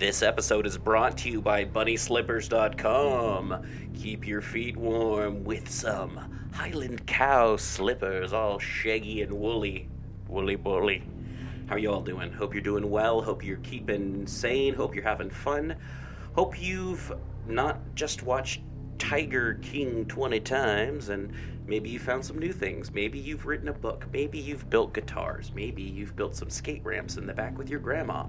[0.00, 3.66] This episode is brought to you by BunnySlippers.com.
[3.92, 9.90] Keep your feet warm with some Highland cow slippers, all shaggy and woolly.
[10.26, 11.02] Woolly bully.
[11.66, 12.32] How are you all doing?
[12.32, 13.20] Hope you're doing well.
[13.20, 14.72] Hope you're keeping sane.
[14.72, 15.76] Hope you're having fun.
[16.34, 17.12] Hope you've
[17.46, 18.62] not just watched
[18.96, 21.30] Tiger King 20 times and
[21.66, 22.90] maybe you found some new things.
[22.90, 24.06] Maybe you've written a book.
[24.14, 25.52] Maybe you've built guitars.
[25.54, 28.24] Maybe you've built some skate ramps in the back with your grandma.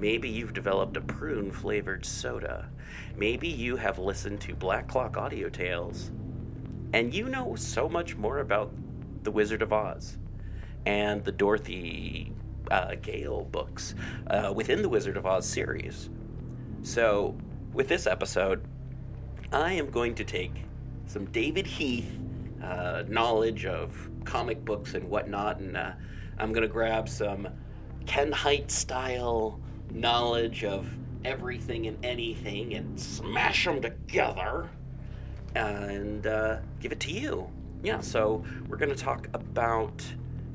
[0.00, 2.68] Maybe you've developed a prune flavored soda.
[3.16, 6.12] Maybe you have listened to Black Clock Audio Tales.
[6.92, 8.72] And you know so much more about
[9.24, 10.16] The Wizard of Oz
[10.86, 12.32] and the Dorothy
[12.70, 13.96] uh, Gale books
[14.28, 16.10] uh, within the Wizard of Oz series.
[16.82, 17.36] So,
[17.72, 18.62] with this episode,
[19.52, 20.64] I am going to take
[21.06, 22.18] some David Heath
[22.62, 25.92] uh, knowledge of comic books and whatnot, and uh,
[26.38, 27.48] I'm going to grab some
[28.06, 29.60] Ken Hite style
[29.92, 30.88] knowledge of
[31.24, 34.68] everything and anything and smash them together
[35.54, 37.48] and uh, give it to you.
[37.82, 40.04] Yeah, so we're going to talk about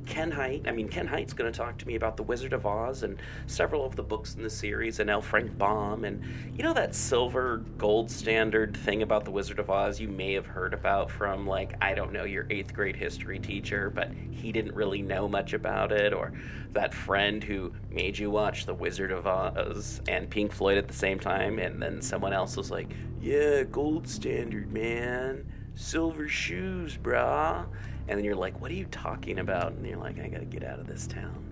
[0.05, 0.67] Ken Hite.
[0.67, 3.17] I mean, Ken Hite's going to talk to me about The Wizard of Oz and
[3.47, 5.21] several of the books in the series, and L.
[5.21, 6.03] Frank Baum.
[6.03, 6.23] And
[6.55, 10.45] you know that silver gold standard thing about The Wizard of Oz you may have
[10.45, 14.75] heard about from, like, I don't know, your eighth grade history teacher, but he didn't
[14.75, 16.33] really know much about it, or
[16.71, 20.93] that friend who made you watch The Wizard of Oz and Pink Floyd at the
[20.93, 25.45] same time, and then someone else was like, yeah, gold standard, man.
[25.75, 27.65] Silver shoes, brah
[28.07, 29.73] and then you're like, what are you talking about?
[29.73, 31.43] And you're like, I gotta get out of this town.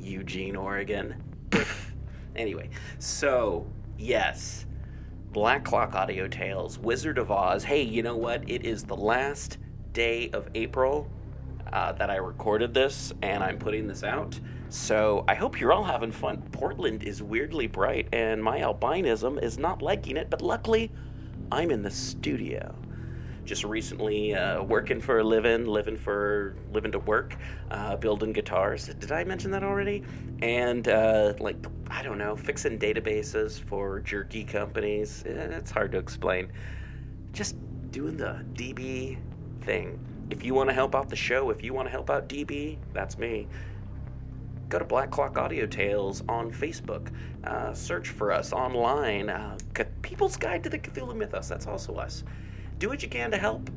[0.00, 1.22] Eugene, Oregon.
[2.36, 3.66] anyway, so,
[3.98, 4.66] yes,
[5.32, 7.64] Black Clock Audio Tales, Wizard of Oz.
[7.64, 8.48] Hey, you know what?
[8.50, 9.58] It is the last
[9.92, 11.08] day of April
[11.72, 14.38] uh, that I recorded this, and I'm putting this out.
[14.68, 16.42] So I hope you're all having fun.
[16.52, 20.90] Portland is weirdly bright, and my albinism is not liking it, but luckily,
[21.50, 22.74] I'm in the studio
[23.44, 27.36] just recently uh, working for a living, living for living to work,
[27.70, 28.86] uh, building guitars.
[28.86, 30.04] Did I mention that already?
[30.40, 31.56] And uh, like
[31.90, 35.22] I don't know, fixing databases for jerky companies.
[35.26, 36.52] It's hard to explain.
[37.32, 37.56] Just
[37.90, 39.18] doing the DB
[39.62, 39.98] thing.
[40.30, 42.78] If you want to help out the show, if you want to help out DB,
[42.92, 43.48] that's me.
[44.68, 47.12] Go to Black Clock Audio Tales on Facebook.
[47.44, 49.28] Uh, search for us online.
[49.28, 49.58] Uh,
[50.00, 51.48] People's Guide to the Cthulhu Mythos.
[51.48, 52.24] That's also us
[52.82, 53.70] do what you can to help.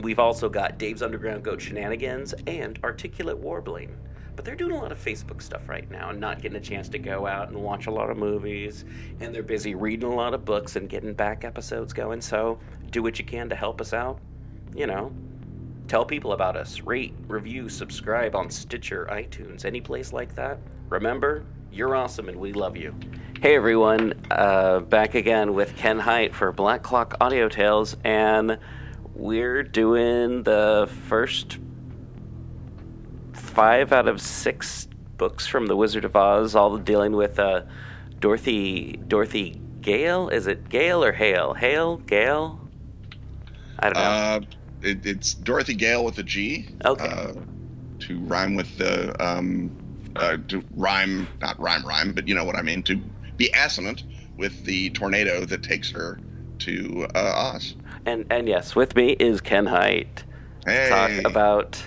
[0.00, 3.94] We've also got Dave's Underground Goat Shenanigans and Articulate Warbling.
[4.34, 6.88] But they're doing a lot of Facebook stuff right now and not getting a chance
[6.88, 8.86] to go out and watch a lot of movies.
[9.20, 12.22] And they're busy reading a lot of books and getting back episodes going.
[12.22, 12.58] So
[12.90, 14.18] do what you can to help us out.
[14.74, 15.12] You know,
[15.86, 16.80] tell people about us.
[16.80, 20.58] Rate, review, subscribe on Stitcher, iTunes, any place like that.
[20.88, 22.94] Remember, you're awesome and we love you.
[23.40, 28.58] Hey everyone, uh, back again with Ken Hite for Black Clock Audio Tales, and
[29.14, 31.58] we're doing the first
[33.32, 37.62] five out of six books from The Wizard of Oz, all dealing with uh,
[38.20, 40.28] Dorothy Dorothy Gale.
[40.28, 41.54] Is it Gale or Hale?
[41.54, 42.60] Hale, Gale?
[43.78, 44.00] I don't know.
[44.00, 44.40] Uh,
[44.82, 46.68] it, it's Dorothy Gale with a G.
[46.84, 47.06] Okay.
[47.06, 47.34] Uh,
[48.00, 49.70] to rhyme with the um,
[50.18, 52.82] uh, to rhyme, not rhyme, rhyme, but you know what I mean.
[52.84, 53.00] To
[53.36, 54.04] be assonant
[54.36, 56.18] with the tornado that takes her
[56.60, 57.74] to uh, Oz.
[58.04, 60.24] And and yes, with me is Ken Hite.
[60.64, 60.88] Hey.
[60.88, 61.82] Talk about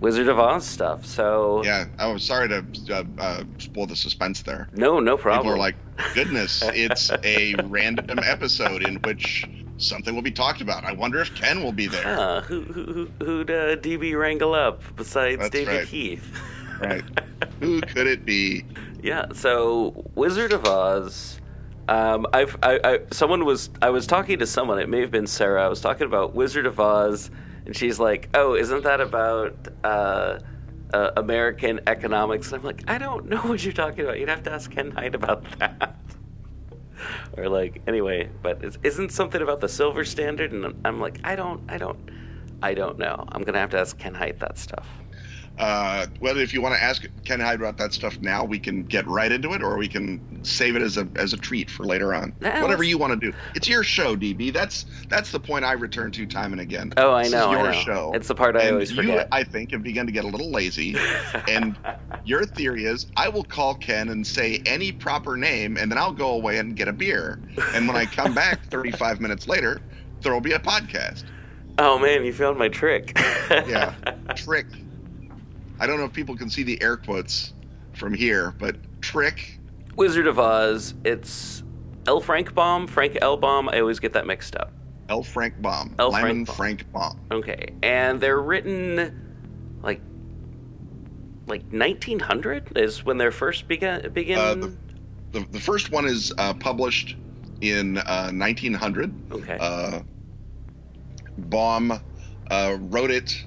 [0.00, 1.06] Wizard of Oz stuff.
[1.06, 4.68] So yeah, I was sorry to uh, uh, spoil the suspense there.
[4.72, 5.44] No, no problem.
[5.44, 5.76] People are like,
[6.14, 10.84] goodness, it's a random episode in which something will be talked about.
[10.84, 12.02] I wonder if Ken will be there.
[12.02, 15.88] Huh, who who who'd uh, DB wrangle up besides That's David right.
[15.88, 16.40] Heath?
[16.82, 17.04] Right.
[17.60, 18.64] Who could it be?
[19.02, 21.40] Yeah, so Wizard of Oz.
[21.88, 24.78] Um, I've I, I someone was I was talking to someone.
[24.78, 25.64] It may have been Sarah.
[25.64, 27.30] I was talking about Wizard of Oz,
[27.66, 30.38] and she's like, "Oh, isn't that about uh,
[30.92, 34.18] uh, American economics?" And I'm like, "I don't know what you're talking about.
[34.18, 35.96] You'd have to ask Ken Hite about that."
[37.36, 40.52] or like, anyway, but is isn't something about the silver standard?
[40.52, 41.98] And I'm, I'm like, I don't, I don't,
[42.62, 43.24] I don't know.
[43.28, 44.86] I'm gonna have to ask Ken Hite that stuff.
[45.58, 48.84] Uh, well, if you want to ask Ken Hite about that stuff now, we can
[48.84, 51.84] get right into it, or we can save it as a as a treat for
[51.84, 52.32] later on.
[52.40, 53.36] Whatever you want to do.
[53.54, 54.52] It's your show, DB.
[54.52, 56.92] That's that's the point I return to time and again.
[56.96, 57.80] Oh, I This know, Is I your know.
[57.80, 58.12] show.
[58.14, 59.28] It's the part I and always you, forget.
[59.30, 60.96] I think, have begun to get a little lazy.
[61.48, 61.76] and
[62.24, 66.12] your theory is, I will call Ken and say any proper name, and then I'll
[66.12, 67.40] go away and get a beer.
[67.74, 69.80] And when I come back 35 minutes later,
[70.22, 71.24] there will be a podcast.
[71.78, 73.12] Oh man, you found my trick.
[73.50, 73.94] Yeah,
[74.34, 74.66] trick.
[75.82, 77.54] I don't know if people can see the air quotes
[77.94, 79.58] from here, but trick
[79.96, 80.94] Wizard of Oz.
[81.04, 81.64] It's
[82.06, 82.20] L.
[82.20, 83.36] Frank Baum, Frank L.
[83.36, 83.68] Baum.
[83.68, 84.70] I always get that mixed up.
[85.08, 85.24] L.
[85.24, 85.96] Frank Baum.
[85.98, 86.12] L.
[86.12, 86.56] Lyman Frank
[86.86, 87.18] Frank Baum.
[87.32, 90.00] Okay, and they're written like
[91.48, 94.38] like 1900 is when they're first began begin.
[94.38, 94.76] Uh, the-
[95.32, 97.16] The, the first one is uh, published
[97.60, 99.12] in uh, 1900.
[99.32, 99.56] okay.
[99.58, 100.02] Uh,
[101.38, 101.90] Baum
[102.50, 103.44] uh, wrote it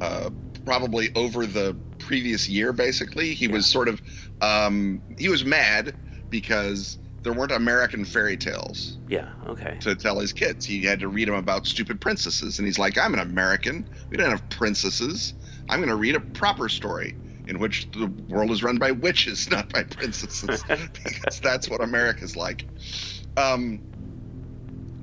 [0.00, 0.30] uh,
[0.64, 2.72] probably over the previous year.
[2.72, 4.00] Basically, he was sort of
[4.40, 5.94] um, he was mad
[6.30, 9.28] because there weren't American fairy tales yeah.
[9.46, 9.76] Okay.
[9.80, 10.64] to tell his kids.
[10.64, 13.86] He had to read them about stupid princesses, and he's like, "I'm an American.
[14.10, 15.34] We don't have princesses.
[15.68, 17.16] I'm going to read a proper story."
[17.48, 20.62] In which the world is run by witches, not by princesses,
[20.94, 22.66] because that's what America's like.
[23.36, 23.82] Um,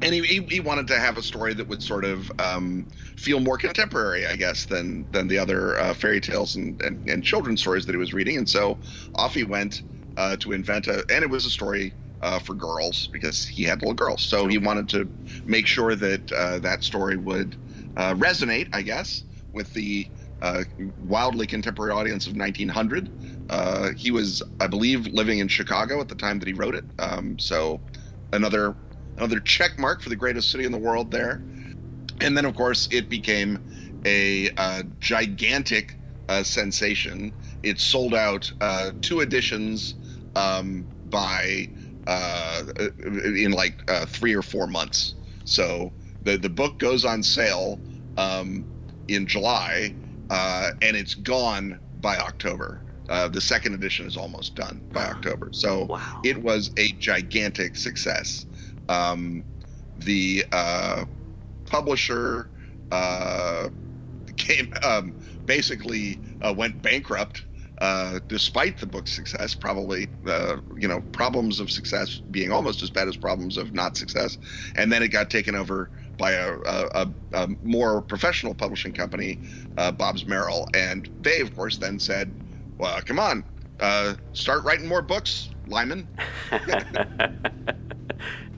[0.02, 2.88] and he, he, wanted to have a story that would sort of um,
[3.18, 7.24] feel more contemporary, I guess, than than the other uh, fairy tales and, and, and
[7.24, 8.38] children's stories that he was reading.
[8.38, 8.78] And so
[9.16, 9.82] off he went
[10.18, 13.82] uh, to invent a, and it was a story uh, for girls because he had
[13.82, 14.22] little girls.
[14.22, 15.10] So he wanted to
[15.46, 17.56] make sure that uh, that story would
[17.98, 19.24] uh, resonate, I guess,
[19.54, 20.08] with the
[20.42, 20.64] uh,
[20.98, 23.10] wildly contemporary audience of 1900.
[23.50, 26.86] Uh, he was, I believe, living in Chicago at the time that he wrote it.
[27.00, 27.82] Um, so
[28.32, 28.76] another
[29.20, 31.44] another check mark for the greatest city in the world there.
[32.22, 33.60] And then, of course, it became
[34.06, 37.34] a uh, gigantic uh, sensation.
[37.64, 39.96] It sold out uh, two editions
[40.36, 41.70] um, by
[42.08, 42.64] uh,
[43.14, 45.16] in like uh, three or four months.
[45.44, 47.84] So the the book goes on sale
[48.18, 48.68] um,
[49.08, 49.96] in July,
[50.30, 52.84] uh, and it's gone by October.
[53.10, 55.50] Uh, the second edition is almost done by October.
[55.52, 56.22] So Wow.
[56.24, 58.46] it was a gigantic success.
[58.90, 59.46] Um,
[60.00, 61.06] the uh,
[61.66, 62.50] publisher
[62.92, 63.70] uh,
[64.36, 65.14] came um,
[65.46, 67.46] basically uh, went bankrupt
[67.80, 69.54] uh, despite the book's success.
[69.54, 73.96] Probably, uh, you know, problems of success being almost as bad as problems of not
[73.96, 74.38] success.
[74.76, 79.40] And then it got taken over by a, a, a, more professional publishing company,
[79.78, 82.34] uh, Bobbs-Merrill, and they, of course, then said,
[82.78, 83.46] "Well, come on,
[84.34, 86.10] start writing more books, Lyman."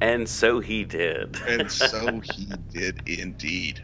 [0.02, 1.38] and so he did.
[1.48, 3.80] and so he did indeed.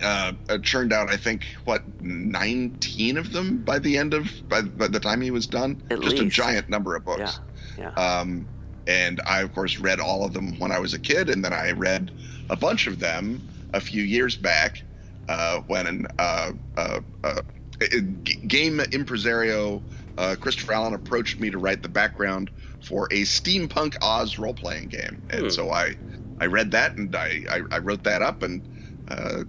[0.00, 4.62] Uh, it turned out, I think, what nineteen of them by the end of by,
[4.62, 5.82] by the time he was done.
[5.90, 7.40] At Just a giant number of books.
[7.76, 7.90] Yeah.
[7.96, 8.48] Um,
[8.86, 11.52] and I, of course, read all of them when I was a kid, and then
[11.52, 12.10] I read
[12.48, 13.42] a bunch of them
[13.74, 14.82] a few years back
[15.28, 17.40] uh, when uh, uh, uh,
[17.80, 19.82] g- game impresario
[20.16, 25.22] uh, Christopher Allen approached me to write the background for a steampunk Oz role-playing game,
[25.30, 25.52] and Hmm.
[25.52, 25.96] so I
[26.38, 28.62] I read that and I I, I wrote that up, and
[29.08, 29.44] uh,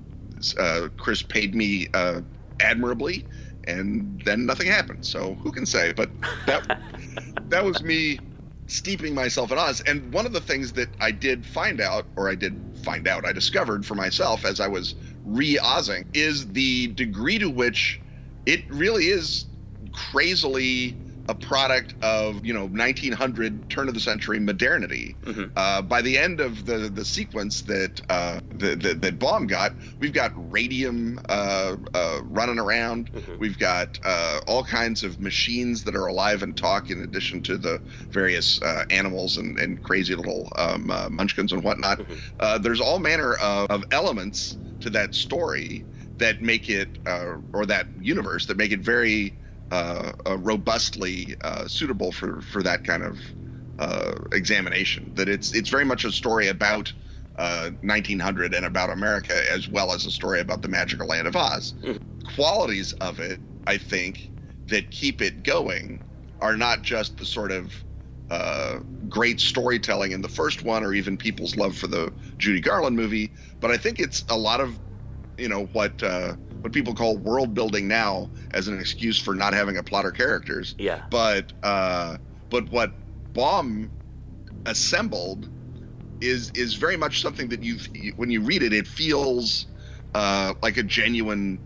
[0.57, 2.21] uh, Chris paid me uh,
[2.59, 3.25] admirably,
[3.65, 5.05] and then nothing happened.
[5.05, 5.93] So who can say?
[5.93, 6.11] But
[6.45, 6.63] that
[7.49, 8.21] that was me
[8.67, 9.81] steeping myself in Oz.
[9.81, 13.25] And one of the things that I did find out, or I did find out,
[13.25, 17.99] I discovered for myself as I was re-Ozing, is the degree to which
[18.45, 19.45] it really is
[19.91, 20.99] crazily
[21.29, 25.15] a product of you know 1900 turn of the century modernity.
[25.25, 25.51] Mhm.
[25.55, 29.75] Uh, by the end of the the sequence that uh, that, that that Baum got,
[29.99, 33.11] we've got radium uh, uh, running around.
[33.13, 33.39] Mhm.
[33.39, 37.57] We've got uh, all kinds of machines that are alive and talk, in addition to
[37.57, 37.79] the
[38.11, 41.99] various uh, animals and, and crazy little um, uh, munchkins and whatnot.
[41.99, 42.17] Mhm.
[42.39, 45.85] Uh, there's all manner of, of elements to that story
[46.17, 49.35] that make it, uh, or that universe, that make it very
[49.71, 53.19] uh, uh, robustly uh, suitable for, for that kind of
[53.77, 55.13] uh, examination.
[55.15, 56.91] That it's it's very much a story about
[57.37, 61.35] uh, 1900 and about America, as well as a story about the magical land of
[61.35, 61.73] Oz.
[61.83, 61.99] Mhm.
[62.35, 64.31] Qualities of it, I think,
[64.67, 66.03] that keep it going
[66.39, 67.73] are not just the sort of
[68.29, 72.95] uh, great storytelling in the first one, or even people's love for the Judy Garland
[72.95, 74.79] movie, but I think it's a lot of,
[75.37, 79.53] you know, what uh, what people call world building now as an excuse for not
[79.53, 80.75] having a plot or characters.
[80.77, 81.03] Yeah.
[81.09, 82.17] But uh,
[82.49, 82.93] but what
[83.33, 83.91] Baum
[84.65, 85.49] assembled
[86.21, 87.77] is is very much something that you
[88.15, 89.67] when you read it, it feels
[90.15, 91.59] uh, like a genuine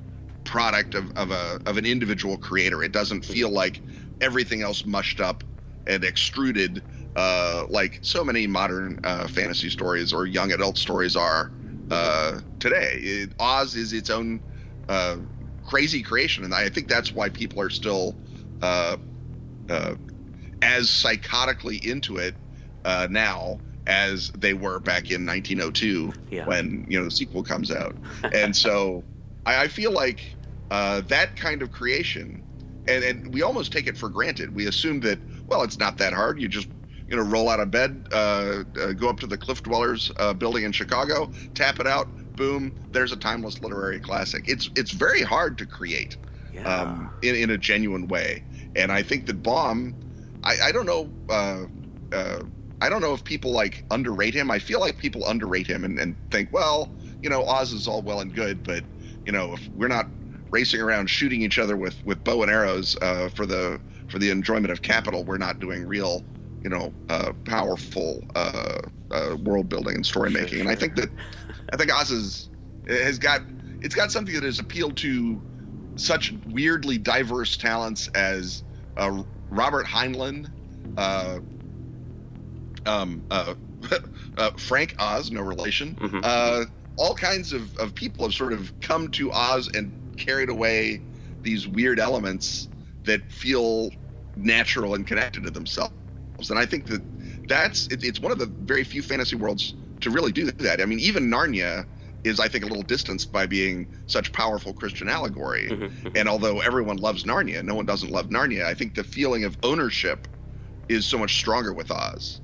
[0.43, 2.83] product of, of a of an individual creator.
[2.83, 3.81] It doesn't feel like
[4.21, 5.43] everything else mushed up
[5.87, 6.83] and extruded
[7.15, 11.51] uh, like so many modern uh, fantasy stories or young adult stories are
[11.91, 12.99] uh, today.
[13.01, 14.41] It, Oz is its own
[14.89, 15.17] uh,
[15.63, 18.15] crazy creation, and I think that's why people are still
[18.61, 18.97] uh,
[19.69, 19.95] uh,
[20.61, 22.35] as psychotically into it
[22.85, 26.45] uh, now as they were back in 1902 Yeah.
[26.45, 27.95] when you know the sequel comes out.
[28.33, 29.03] and so
[29.45, 30.35] I, I feel like
[30.71, 32.41] uh, that kind of creation,
[32.87, 34.55] and, and we almost take it for granted.
[34.55, 36.41] We assume that well, it's not that hard.
[36.41, 36.67] You just
[37.07, 40.33] you know roll out of bed, uh, uh, go up to the Cliff Dwellers uh,
[40.33, 44.45] building in Chicago, tap it out, boom, there's a timeless literary classic.
[44.47, 46.17] It's it's very hard to create
[46.53, 46.81] Yeah.
[46.81, 48.43] um, in in a genuine way,
[48.75, 49.95] and I think that Baum,
[50.43, 51.13] I, I don't know.
[51.29, 51.65] Uh,
[52.11, 52.43] uh,
[52.81, 54.51] I don't know if people like underrate him.
[54.51, 58.01] I feel like people underrate him and, and think, well, you know, Oz is all
[58.01, 58.83] well and good, but
[59.25, 60.11] you know, if we're not
[60.51, 64.29] racing around shooting each other with, with bow and arrows uh, for the for the
[64.29, 66.25] enjoyment of capital, we're not doing real,
[66.63, 68.79] you know, uh, powerful uh,
[69.11, 70.61] uh, world building and story making.
[70.61, 71.09] And I think that
[71.71, 72.49] I think Oz is
[72.87, 73.41] has got
[73.81, 75.41] it's got something that has appealed to
[75.97, 78.63] such weirdly diverse talents as
[78.97, 80.49] uh, Robert Heinlein,
[80.97, 81.39] uh,
[82.85, 83.53] um, uh,
[84.37, 85.97] uh, Frank Oz, no relation.
[86.01, 86.21] Mhm.
[86.23, 86.65] Uh,
[86.95, 91.01] all kinds of, of people have sort of come to Oz and carried away
[91.43, 92.69] these weird elements
[93.03, 93.89] that feel
[94.35, 95.93] natural and connected to themselves.
[96.49, 97.01] And I think that
[97.47, 100.81] that's it, it's one of the very few fantasy worlds to really do that.
[100.81, 101.85] I mean, even Narnia
[102.23, 105.67] is, I think, a little distanced by being such powerful Christian allegory.
[105.69, 106.11] Mhm, mhm.
[106.15, 108.65] And although everyone loves Narnia, no one doesn't love Narnia.
[108.65, 110.27] I think the feeling of ownership
[110.87, 112.39] is so much stronger with Oz.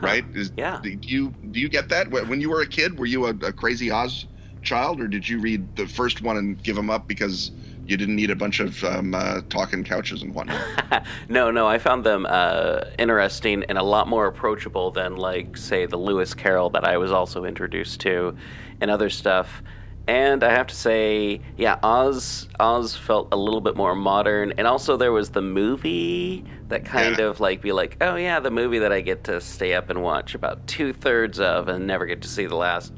[0.00, 0.24] Right?
[0.34, 0.80] Is, Yeah.
[0.82, 2.98] Do you do you get that when you were a kid?
[2.98, 4.26] Were you a, a crazy Oz
[4.62, 7.52] child, or did you read the first one and give them up because
[7.86, 11.04] you didn't need a bunch of um, uh, talking couches and whatnot?
[11.28, 15.86] no, no, I found them uh, interesting and a lot more approachable than, like, say,
[15.86, 18.36] the Lewis Carroll that I was also introduced to,
[18.80, 19.62] and other stuff.
[20.08, 24.66] And I have to say, yeah, Oz Oz felt a little bit more modern, and
[24.66, 27.26] also there was the movie that kind Yeah.
[27.26, 30.02] of like be like, oh yeah, the movie that I get to stay up and
[30.02, 32.92] watch about two thirds of, and never get to see the last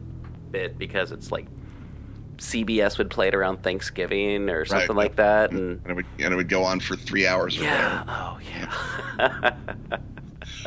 [0.50, 1.46] bit because it's like
[2.38, 6.32] CBS would play it around Thanksgiving or something like that, and and it would and
[6.32, 9.50] it would go on for three hours or yeah, oh yeah.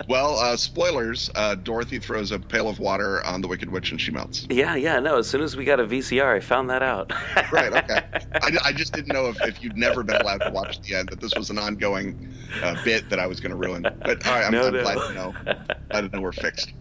[0.07, 3.99] Well, uh, spoilers: uh, Dorothy throws a pail of water on the Wicked Witch and
[3.99, 4.45] she melts.
[4.49, 5.17] Yeah, yeah, no.
[5.17, 7.11] As soon as we got a VCR, I found that out.
[7.51, 7.71] Right.
[7.71, 8.01] Okay.
[8.41, 11.09] I, I just didn't know if, if you'd never been allowed to watch the end
[11.09, 12.27] that this was an ongoing
[12.61, 13.83] uh, bit that I was going to ruin.
[13.83, 14.81] But all right, I'm, No, I'm no.
[14.81, 15.33] glad to know.
[15.47, 15.55] I
[15.89, 16.73] Glad to know we're fixed.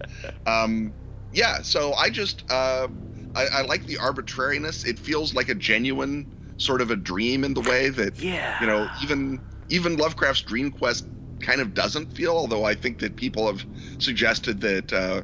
[0.47, 0.93] Um,
[1.33, 1.63] yeah.
[1.63, 2.89] So I just uh,
[3.37, 4.85] I, I like the arbitrariness.
[4.85, 6.27] It feels like a genuine
[6.57, 8.61] sort of a dream in the way that Yeah.
[8.61, 11.05] you know even even Lovecraft's Dream Quest
[11.41, 12.33] kind of doesn't feel.
[12.33, 13.65] Although I think that people have
[13.99, 14.93] suggested that.
[14.93, 15.23] Uh,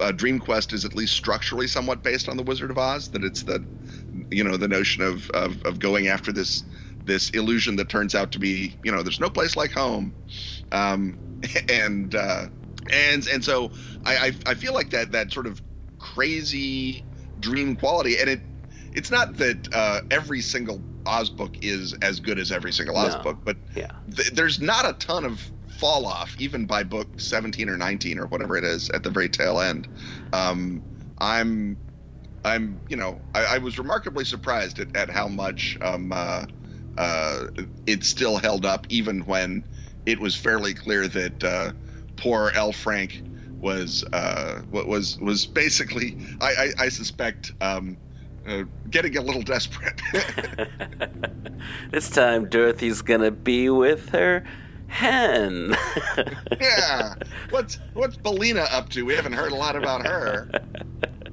[0.00, 3.08] uh, Dream Quest is at least structurally somewhat based on the Wizard of Oz.
[3.08, 3.64] That it's the,
[4.30, 6.64] you know, the notion of, of, of going after this
[7.04, 10.14] this illusion that turns out to be, you know, there's no place like home,
[10.72, 11.18] um,
[11.68, 12.46] and uh,
[12.92, 13.72] and and so
[14.04, 15.60] I, I I feel like that that sort of
[15.98, 17.06] crazy
[17.42, 18.40] dream quality, and it
[18.94, 23.14] it's not that uh, every single Oz book is as good as every single Oz
[23.16, 23.22] No.
[23.22, 23.88] book, but yeah.
[24.14, 28.26] th- there's not a ton of fall off even by book 17 or 19 or
[28.26, 29.88] whatever it is at the very tail end
[30.32, 30.80] um,
[31.18, 31.76] i'm
[32.44, 36.44] i'm you know i, I was remarkably surprised at, at how much um, uh,
[36.98, 37.46] uh,
[37.86, 39.64] it still held up even when
[40.06, 41.72] it was fairly clear that uh,
[42.16, 42.72] poor L.
[42.72, 43.22] Frank
[43.62, 47.96] was uh, wa- was was basically I, I, I suspect um,
[48.46, 50.00] uh, getting a little desperate.
[51.90, 54.44] this time, Dorothy's gonna be with her
[54.88, 55.74] hen.
[56.60, 57.14] yeah.
[57.50, 59.04] What's what's Billina up to?
[59.04, 60.50] We haven't heard a lot about her.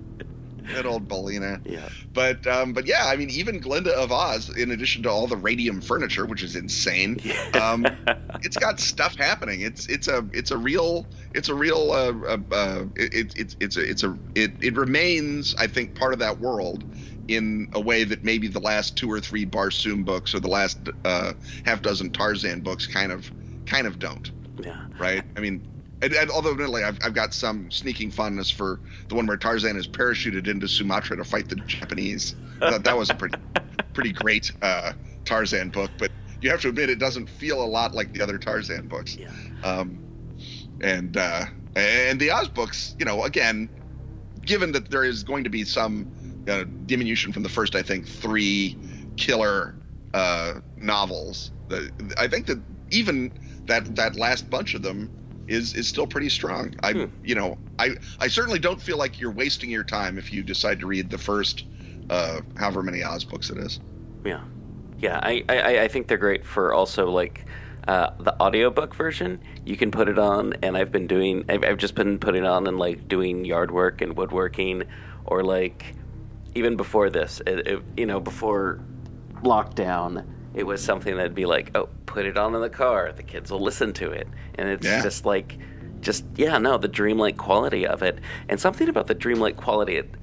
[0.70, 1.62] Good old Billina.
[1.66, 1.90] yeah.
[2.14, 5.38] But um, but yeah, I mean, even Glinda of Oz, in addition to all the
[5.38, 7.20] radium furniture, which is insane,
[7.60, 7.86] um,
[8.42, 9.62] it's got stuff happening.
[9.62, 13.78] It's it's a it's a real it's a real uh, uh, uh, it, it's it's
[13.78, 16.84] a it's a it it remains I think part of that world
[17.28, 20.80] in a way that maybe the last two or three Barsoom books or the last
[21.06, 21.34] uh,
[21.64, 23.32] half dozen Tarzan books kind of
[23.66, 24.32] kind of don't
[24.64, 24.86] yeah.
[24.98, 25.24] right?
[25.36, 25.66] I mean,
[26.02, 29.78] and, and although admittedly I've, I've got some sneaking fondness for the one where Tarzan
[29.78, 32.36] is parachuted into Sumatra to fight the Japanese.
[32.62, 33.38] I thought that was a pretty
[33.94, 34.94] pretty great uh,
[35.26, 38.38] Tarzan book, but you have to admit it doesn't feel a lot like the other
[38.38, 39.18] Tarzan books.
[39.18, 39.32] Yeah.
[39.64, 40.00] Um,
[40.82, 43.70] and uh, and the Oz books, you know, again,
[44.46, 46.10] given that there is going to be some
[46.48, 48.78] uh, diminution from the first, I think, three
[49.18, 49.76] killer
[50.14, 53.32] uh, novels, the, I think that even
[53.66, 55.12] that that last bunch of them
[55.50, 56.74] is is still pretty strong.
[56.84, 57.06] I Hmm.
[57.24, 60.80] you know I I certainly don't feel like you're wasting your time if you decide
[60.80, 61.66] to read the first
[62.10, 63.80] uh, however many Oz books it is.
[64.26, 64.42] Yeah,
[65.00, 65.20] yeah.
[65.22, 67.46] I, I, I think they're great for also like
[67.88, 69.40] uh, the audiobook version.
[69.66, 71.46] You can put it on, and I've been doing.
[71.50, 74.84] I've, I've just been putting it on and like doing yard work and woodworking,
[75.26, 75.94] or like
[76.56, 78.80] even before this, it, it, you know, before
[79.44, 80.26] lockdown.
[80.60, 83.12] It was something that'd be like, oh, put it on in the car.
[83.14, 85.02] The kids will listen to it, and it's Yeah.
[85.02, 85.60] just like,
[86.02, 89.98] just yeah, no, the dreamlike quality of it, and something about the dreamlike quality.
[89.98, 90.16] It,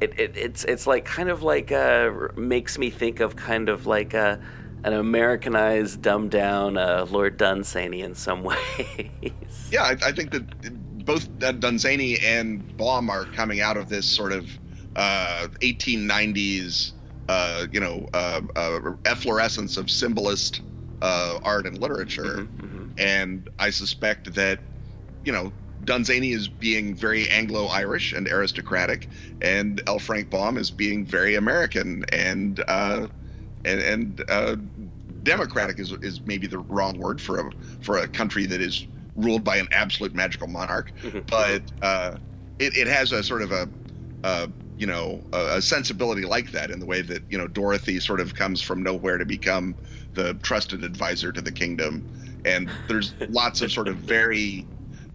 [0.00, 3.86] it, it it's it's like kind of like uh, makes me think of kind of
[3.86, 4.40] like a.
[4.84, 8.56] An Americanized, dumbed down uh, Lord Dunsany in some ways.
[9.70, 10.46] Yeah, I, I think that
[11.04, 14.48] both Dunsany and Baum are coming out of this sort of
[14.96, 16.94] uh, 1890s,
[17.28, 20.60] uh, you know, uh, uh, efflorescence of symbolist
[21.02, 22.48] uh, art and literature.
[22.60, 24.60] Mhm, And I suspect that,
[25.24, 25.52] you know,
[25.84, 29.08] Dunsany is being very Anglo-Irish and aristocratic,
[29.40, 30.00] and L.
[30.00, 33.06] Frank Baum is being very American and uh,
[33.64, 34.56] and, and uh,
[35.22, 39.44] democratic is is maybe the wrong word for a for a country that is ruled
[39.44, 41.24] by an absolute magical monarch, mhm.
[41.28, 42.16] but uh,
[42.58, 43.68] it, it has a sort of a,
[44.24, 48.00] a you know a, a sensibility like that in the way that you know Dorothy
[48.00, 49.76] sort of comes from nowhere to become
[50.14, 52.04] the trusted advisor to the kingdom,
[52.44, 54.68] and there's lots of sort of very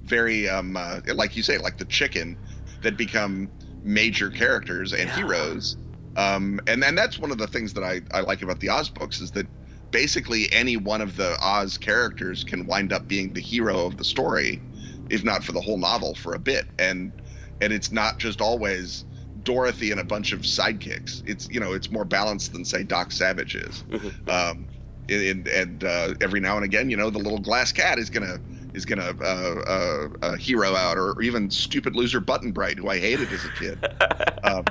[0.04, 2.38] very um uh, like you say like the chicken
[2.82, 3.52] that become
[3.84, 5.16] major characters and Yeah.
[5.16, 5.78] heroes.
[6.16, 8.90] Um and and that's one of the things that I, I like about the oz
[8.90, 9.48] books is that
[9.92, 14.04] basically any one of the oz characters can wind up being the hero of the
[14.04, 14.64] story
[15.10, 16.68] if not for the whole novel for a bit.
[16.80, 17.14] And
[17.62, 19.06] and it's not just always
[19.44, 23.12] dorothy and a bunch of sidekicks it's you know it's more balanced than say doc
[23.12, 24.30] savage is Mhm.
[24.30, 24.68] um,
[25.10, 28.38] and and uh, every now and again, you know, the little glass cat is gonna
[28.74, 32.88] is gonna uh, uh, uh, hero out, or, or even stupid loser Button Bright, who
[32.88, 33.86] I hated as a kid,
[34.46, 34.64] um,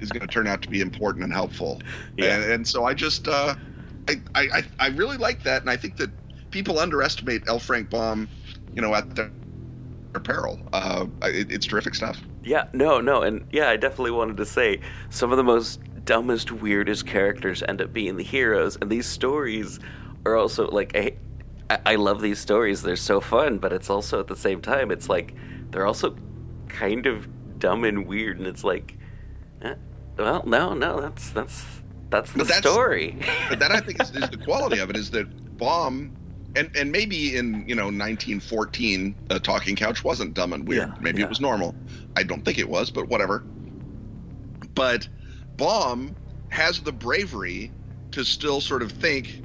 [0.00, 1.82] is gonna turn out to be important and helpful.
[2.16, 2.36] Yeah.
[2.36, 3.54] And, and so I just uh,
[4.08, 6.10] I, I I really like that, and I think that
[6.50, 7.58] people underestimate L.
[7.58, 8.28] Frank Baum,
[8.74, 9.30] you know, at their,
[10.14, 10.58] their peril.
[10.72, 12.18] Uh, it, it's terrific stuff.
[12.46, 16.52] Yeah, no, no, and yeah, I definitely wanted to say some of the most dumbest,
[16.52, 19.80] weirdest characters end up being the heroes, and these stories
[20.24, 21.16] are also like I,
[21.84, 22.82] I love these stories.
[22.82, 25.34] They're so fun, but it's also at the same time, it's like
[25.72, 26.16] they're also
[26.68, 27.26] kind of
[27.58, 28.96] dumb and weird, and it's like,
[29.62, 29.74] eh,
[30.16, 31.64] well, no, no, that's that's
[32.10, 33.18] that's the that's- story.
[33.48, 36.15] but that I think is, is the quality of it is that Baum
[36.56, 40.94] and and maybe in you know 1914 a talking couch wasn't dumb and weird Yeah,
[41.00, 41.26] maybe yeah.
[41.26, 41.76] it was normal
[42.16, 43.46] I don't think it was but whatever
[44.74, 45.08] but
[45.58, 46.16] Baum
[46.48, 47.72] has the bravery
[48.12, 49.42] to still sort of think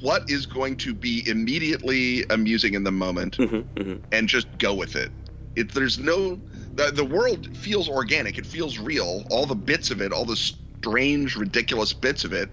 [0.00, 4.02] what is going to be immediately amusing in the moment Mhm, mhm.
[4.10, 5.12] and just go with it.
[5.54, 6.42] It there's no
[6.74, 8.38] the, the world feels organic.
[8.38, 9.24] It feels real.
[9.30, 12.50] All the bits of it, all the strange, ridiculous bits of it.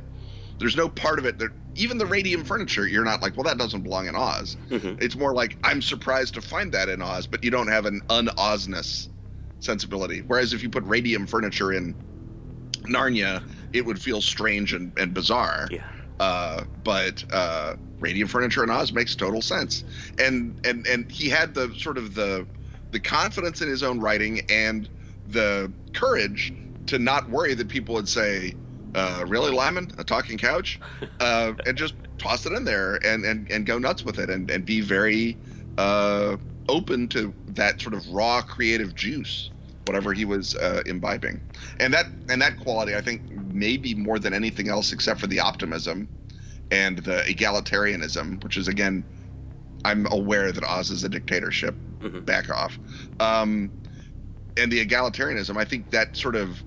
[0.59, 2.87] There's no part of it that even the radium furniture.
[2.87, 4.57] You're not like, well, that doesn't belong in Oz.
[4.69, 5.01] Mhm.
[5.01, 8.01] It's more like I'm surprised to find that in Oz, but you don't have an
[8.09, 9.07] un-Ozness
[9.59, 10.21] sensibility.
[10.21, 11.95] Whereas if you put radium furniture in
[12.87, 13.43] Narnia,
[13.73, 15.83] it would feel strange and, and bizarre yeah,
[16.19, 19.83] uh, but uh, radium furniture in Oz makes total sense.
[20.17, 22.47] And and and he had the sort of the
[22.91, 24.89] the confidence in his own writing and
[25.27, 26.53] the courage
[26.87, 28.53] to not worry that people would say,
[28.95, 30.79] uh, "Really, Lyman, a talking couch,"
[31.19, 34.49] uh, and just toss it in there and and and go nuts with it and
[34.49, 35.37] and be very
[35.77, 39.51] uh, open to that sort of raw creative juice
[39.85, 41.41] whatever he was uh, imbibing.
[41.79, 45.39] And that and that quality i think maybe more than anything else except for the
[45.39, 46.07] optimism
[46.69, 49.03] and the egalitarianism which is again
[49.85, 51.75] i'm aware that oz is a dictatorship.
[52.01, 52.23] Mhm.
[52.25, 52.79] back off.
[53.19, 53.71] Um,
[54.57, 56.63] and the egalitarianism i think that sort of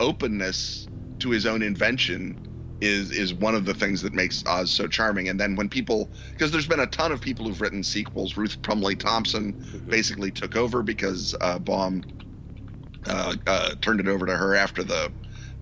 [0.00, 0.86] openness
[1.20, 2.36] to his own invention
[2.80, 5.28] is is one of the things that makes Oz so charming.
[5.28, 8.36] And then when people, because there's been a ton of people who've written sequels.
[8.36, 9.54] Ruth Plumly Thompson
[9.88, 12.02] basically took over because uh, Baum
[13.06, 15.12] uh, uh, turned it over to her after the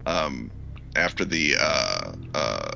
[0.07, 0.51] um,
[0.97, 2.71] after the uh, uh,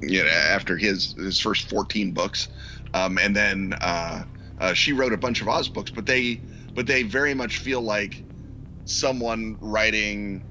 [0.00, 2.48] you know after his his first 14 books,
[2.94, 4.24] um, and then uh,
[4.58, 5.90] uh, she wrote a bunch of Oz books.
[5.90, 6.42] But they
[6.74, 8.24] but they very much feel like
[8.84, 10.44] someone writing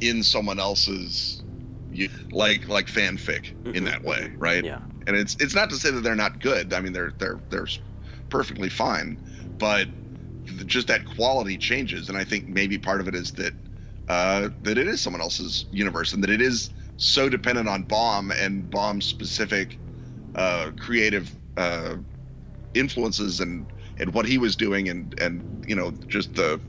[0.00, 1.42] in someone else's
[1.90, 4.64] you- like like fanfic in that way, right?
[4.64, 6.72] yeah, And it's it's not to say that they're not good.
[6.72, 7.68] I mean, they're they're they're
[8.30, 9.18] perfectly fine,
[9.58, 9.88] but
[10.66, 12.08] just that quality changes.
[12.08, 13.54] And I think maybe part of it is that
[14.08, 18.30] uh, that it is someone else's universe, and that it is so dependent on Baum
[18.32, 19.78] and Baum's specific
[20.34, 21.96] uh, creative uh,
[22.74, 26.60] influences and and what he was doing, and and you know just the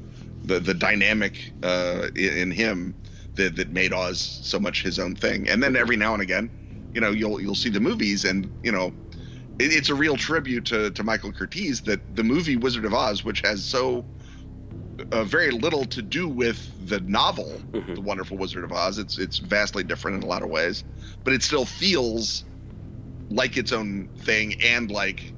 [0.43, 2.95] the the dynamic uh, in him
[3.35, 5.47] that that made Oz so much his own thing.
[5.49, 6.49] And then every now and again,
[6.93, 8.87] you know, you'll you'll see the movies, and you know,
[9.59, 13.23] it, it's a real tribute to to Michael Curtiz that the movie Wizard of Oz,
[13.23, 14.05] which has so
[15.11, 17.95] uh, very little to do with the novel, Mhm.
[17.95, 18.97] The Wonderful Wizard of Oz.
[18.97, 20.83] It's it's vastly different in a lot of ways,
[21.23, 22.43] but it still feels
[23.29, 25.33] like its own thing and like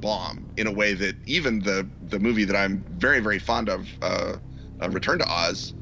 [0.00, 3.88] Baum in a way that even the the movie that I'm very very fond of,
[4.02, 4.36] uh,
[4.82, 5.72] uh, Return to Oz,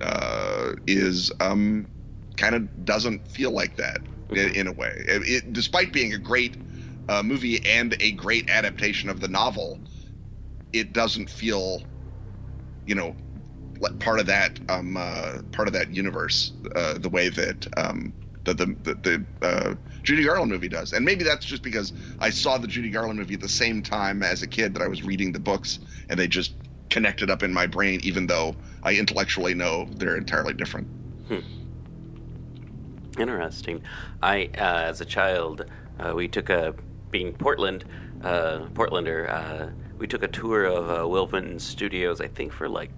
[0.00, 1.88] uh, is um,
[2.36, 3.98] kind of doesn't feel like that
[4.30, 4.92] in, in a way.
[5.06, 6.56] It, it, despite being a great
[7.08, 9.80] uh, movie and a great adaptation of the novel,
[10.72, 11.82] it doesn't feel,
[12.86, 13.16] you know,
[13.80, 18.12] like part of that um, uh, part of that universe uh, the way that um,
[18.44, 20.92] the the the, the uh, Judy Garland movie does.
[20.92, 24.22] And maybe that's just because I saw the Judy Garland movie at the same time
[24.22, 26.54] as a kid that I was reading the books, and they just
[26.94, 28.54] connected up in my brain, even though
[28.84, 30.86] I intellectually know they're entirely different.
[33.18, 33.82] Interesting.
[34.22, 35.66] I, uh, as a child,
[35.98, 36.72] uh, we took a
[37.10, 37.84] being Portland,
[38.22, 39.28] uh, Portlander.
[39.28, 42.20] Uh, we took a tour of uh, Vinton Studios.
[42.20, 42.90] I think for like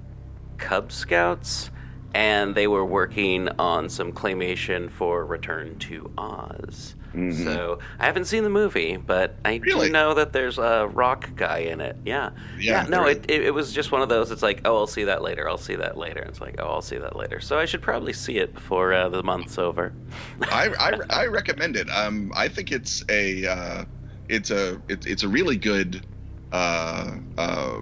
[0.59, 1.71] Cub Scouts,
[2.13, 6.97] and they were working on some claymation for Return to Oz.
[7.33, 9.87] So I haven't seen the movie, but I Really?
[9.87, 11.97] do know that there's a rock guy in it.
[12.05, 12.31] Yeah.
[12.59, 14.31] Yeah, no, it, it, it was just one of those.
[14.31, 15.49] It's like, oh, I'll see that later.
[15.49, 16.21] I'll see that later.
[16.21, 17.41] It's like, oh, I'll see that later.
[17.41, 19.95] So I should probably see it before uh, the month's over.
[20.43, 21.89] I, I, I recommend it.
[21.91, 23.85] Um, I think it's a uh,
[24.29, 26.05] it's a it's, it's a really good
[26.53, 27.81] uh, uh,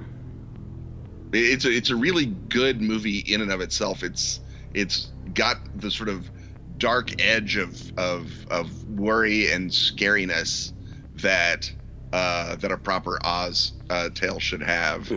[1.32, 4.02] it's a it's a really good movie in and of itself.
[4.02, 4.40] It's
[4.74, 6.30] it's got the sort of
[6.78, 10.72] dark edge of of of worry and scariness
[11.16, 11.70] that
[12.12, 15.08] uh, that a proper Oz uh, tale should have.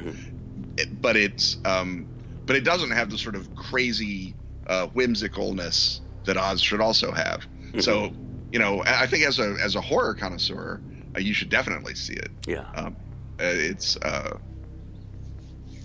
[0.77, 2.07] It- but it's um,
[2.45, 4.35] but it doesn't have the sort of crazy
[4.67, 7.45] uh, whimsicalness that Oz should also have.
[7.81, 8.15] So
[8.51, 10.81] you know, I I think as a as a horror connoisseur,
[11.15, 12.31] uh, you should definitely see it.
[12.47, 12.65] Yeah.
[12.75, 12.95] Um,
[13.39, 14.37] uh, it's uh,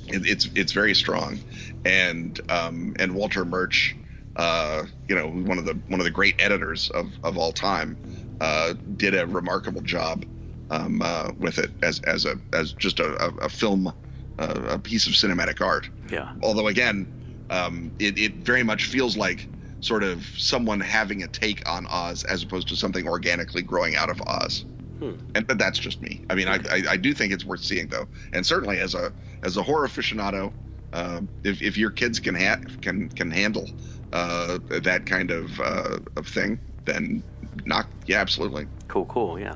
[0.09, 1.41] it, it's it's very strong,
[1.85, 3.95] and um, and Walter Murch,
[4.37, 7.97] uh, you know, one of the one of the great editors of, of all time,
[8.41, 10.25] uh, did a remarkable job
[10.71, 13.93] um, uh, with it as as a as just a, a, film,
[14.39, 15.89] uh, a piece of cinematic art.
[16.11, 16.31] Yeah.
[16.43, 17.07] Although again,
[17.51, 19.49] um, it it very much feels like
[19.81, 24.11] sort of someone having a take on Oz as opposed to something organically growing out
[24.11, 24.65] of Oz
[25.03, 25.15] Hmm.
[25.35, 26.23] and but that's just me.
[26.31, 29.13] I mean, I, I I do think it's worth seeing though, and certainly as a
[29.43, 30.53] as a horror aficionado,
[30.93, 33.69] um, if if your kids can ha- can can handle
[34.13, 37.23] uh, that kind of uh, of thing, then
[37.65, 38.67] knock yeah, absolutely.
[38.89, 39.55] Cool, cool, yeah.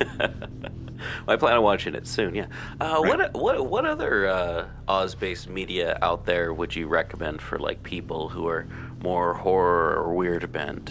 [1.28, 2.34] I plan on watching it soon.
[2.34, 2.46] Yeah.
[2.80, 3.18] Uh, Right.
[3.18, 8.28] What what what other uh, Oz-based media out there would you recommend for like people
[8.28, 8.66] who are
[9.02, 10.90] more horror or weird bent?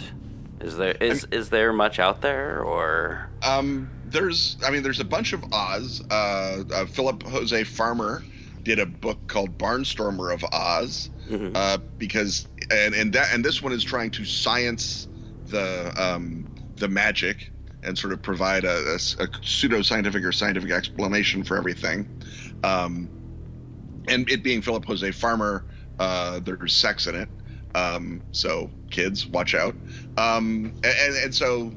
[0.60, 3.28] Is there is is there much out there or?
[3.42, 6.02] Um, there's I mean, there's a bunch of Oz.
[6.10, 8.22] Uh, uh, Philip Jose Farmer
[8.62, 11.10] did a book called Barnstormer of Oz.
[11.28, 11.52] Mhm.
[11.54, 15.08] uh, because and and that and this one is trying to science
[15.50, 16.46] the um,
[16.76, 17.50] the magic
[17.82, 22.08] and sort of provide a pseudo scientific or scientific explanation for everything.
[22.62, 23.10] Um,
[24.08, 25.64] and it being Philip Jose Farmer,
[25.98, 27.28] uh, there's sex in it.
[27.74, 29.74] Um, so kids, watch out.
[30.16, 31.72] Um, and, and so,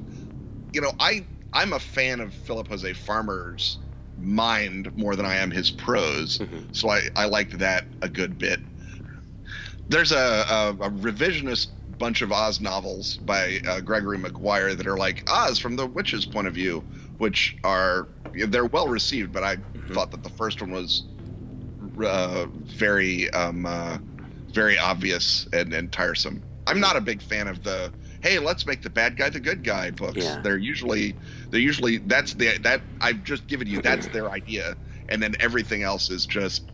[0.74, 3.80] you know, I I'm a fan of Philip Jose Farmer's
[4.18, 6.38] mind more than I am his prose.
[6.38, 6.76] Mhm.
[6.76, 8.60] So I, I liked that a good bit.
[9.90, 14.98] There's a, a, a revisionist bunch of Oz novels by uh, Gregory Maguire that are
[14.98, 16.84] like Oz from the witch's point of view,
[17.18, 19.32] which are they're well received.
[19.32, 19.58] But I
[19.94, 21.04] thought that the first one was
[22.04, 23.98] uh, very um, uh,
[24.54, 26.44] very obvious and, and tiresome.
[26.68, 29.64] I'm not a big fan of the hey let's make the bad guy the good
[29.64, 30.18] guy books.
[30.18, 30.42] Yeah.
[30.42, 31.16] They're usually
[31.50, 34.76] they're usually that's the that I've just given you that's their idea,
[35.10, 36.72] and then everything else is just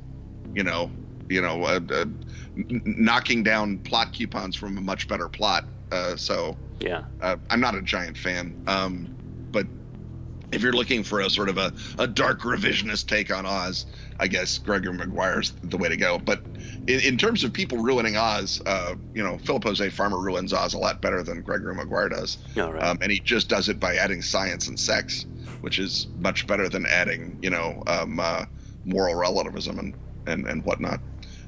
[0.53, 0.91] you know
[1.29, 2.19] you know uh, uh, n-
[2.55, 5.65] knocking down plot coupons from a much better plot.
[5.91, 7.03] Uh, so Yeah.
[7.21, 8.63] uh, I'm not a giant fan.
[8.67, 9.15] Um,
[9.51, 9.67] but
[10.51, 13.85] if you're looking for a sort of a, a dark revisionist take on Oz,
[14.19, 16.19] I guess Gregory Maguire's the way to go.
[16.19, 16.41] But
[16.87, 20.73] in, in terms of people ruining Oz, uh, you know, Philip Jose Farmer ruins Oz
[20.73, 22.37] a lot better than Gregory Maguire does.
[22.55, 22.83] Right.
[22.83, 25.25] Um, and he just does it by adding science and sex,
[25.61, 28.45] which is much better than adding, you know, um, uh,
[28.85, 29.93] moral relativism and,
[30.27, 30.99] and, and whatnot,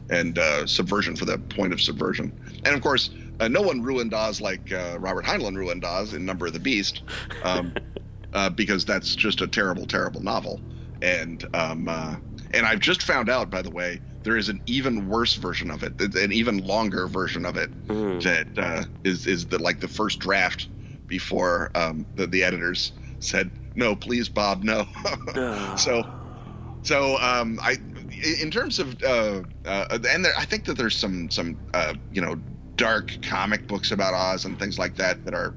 [0.10, 2.32] and uh, subversion for the point of subversion.
[2.64, 6.26] And of course, uh, no one ruined Oz like uh, Robert Heinlein ruined Oz in
[6.26, 7.02] Number of the Beast,
[7.44, 7.74] um,
[8.34, 10.62] uh, because that's just a terrible, terrible novel.
[11.02, 12.16] And um, uh,
[12.52, 15.84] and I've just found out, by the way, there is an even worse version of
[15.84, 18.24] it, an even longer version of it Mhm.
[18.24, 20.70] that uh, is is the like the first draft
[21.08, 24.88] before um, the the editors said no, please, Bob, no.
[25.78, 26.04] so
[26.84, 27.78] so um, I
[28.42, 32.22] in terms of uh, uh, and there, I think that there's some some uh, you
[32.22, 32.42] know
[32.78, 35.56] dark comic books about Oz and things like that that are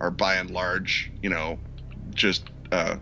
[0.00, 1.58] are by and large you know
[2.14, 2.96] just uh,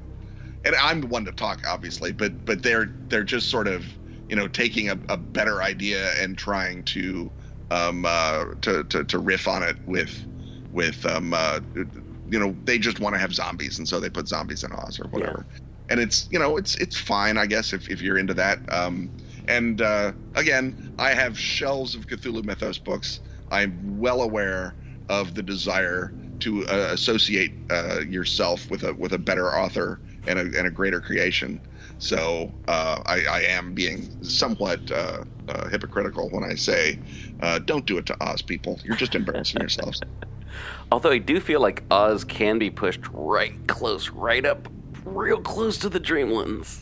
[0.64, 3.87] and I'm the one to talk obviously, but but they're they're just sort of
[4.29, 7.31] you know taking a, a better idea and trying to
[7.71, 10.27] um uh, to, to to riff on it with
[10.71, 14.29] with um uh, you know they just want to have zombies and so they put
[14.29, 15.47] zombies in Oz or whatever.
[15.90, 18.59] And it's you know it's it's fine I guess if, if you're into that.
[18.72, 19.11] Um,
[19.46, 23.20] and uh, again, I have shelves of Cthulhu Mythos books.
[23.51, 24.74] I'm well aware
[25.09, 30.38] of the desire to uh, associate uh, yourself with a with a better author and
[30.38, 31.61] a, and a greater creation.
[31.98, 36.98] So uh, I, I, am being somewhat uh, uh, hypocritical when I say,
[37.40, 38.79] uh, don't do it to Oz, people.
[38.85, 40.01] You're just embarrassing yourselves.
[40.92, 44.68] Although I do feel like Oz can be pushed right close, right up,
[45.16, 46.81] real close to the Dreamlands.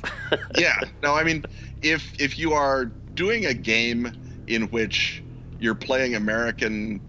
[0.59, 0.81] yeah.
[1.03, 1.45] No, I mean,
[1.83, 4.13] if if you are doing a game
[4.47, 5.23] in which
[5.59, 7.01] you're playing American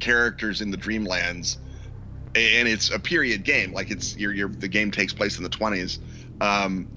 [0.00, 1.58] characters in the Dreamlands,
[2.34, 5.50] and it's a period game, like it's your your the game takes place in the
[5.50, 5.98] 20s.
[6.40, 6.88] Um,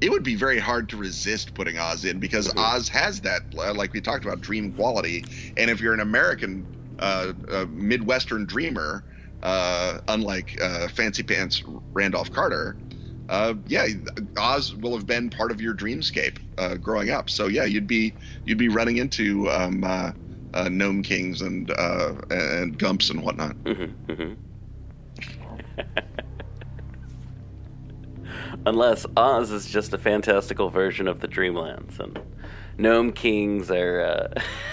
[0.00, 2.58] it would be very hard to resist putting Oz in because mm-hmm.
[2.58, 5.24] Oz has that, uh, like we talked about, dream quality.
[5.56, 6.66] And if you're an American
[6.98, 9.04] uh, uh, Midwestern dreamer,
[9.42, 12.76] uh, unlike uh, Fancy Pants Randolph Carter,
[13.28, 13.86] uh, yeah,
[14.36, 16.36] Oz will have been part of your dreamscape
[16.80, 17.30] growing up.
[17.30, 19.80] So yeah, you'd be you'd be running into um,
[20.70, 21.70] gnome kings and
[22.30, 23.56] and gumps and whatnot.
[23.64, 24.34] Mm-hmm, mm-hmm.
[28.66, 32.20] Unless Oz is just a fantastical version of the Dreamlands, and
[32.78, 34.28] Gnome Kings are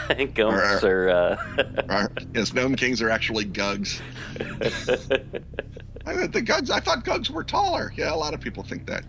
[0.10, 1.10] uh, gumps are.
[1.10, 2.08] Uh...
[2.34, 4.02] yes, Gnome Kings are actually Gugs.
[6.06, 7.94] I, the Gugs, I thought Gugs were taller.
[7.96, 9.06] Yeah, a lot of people think that.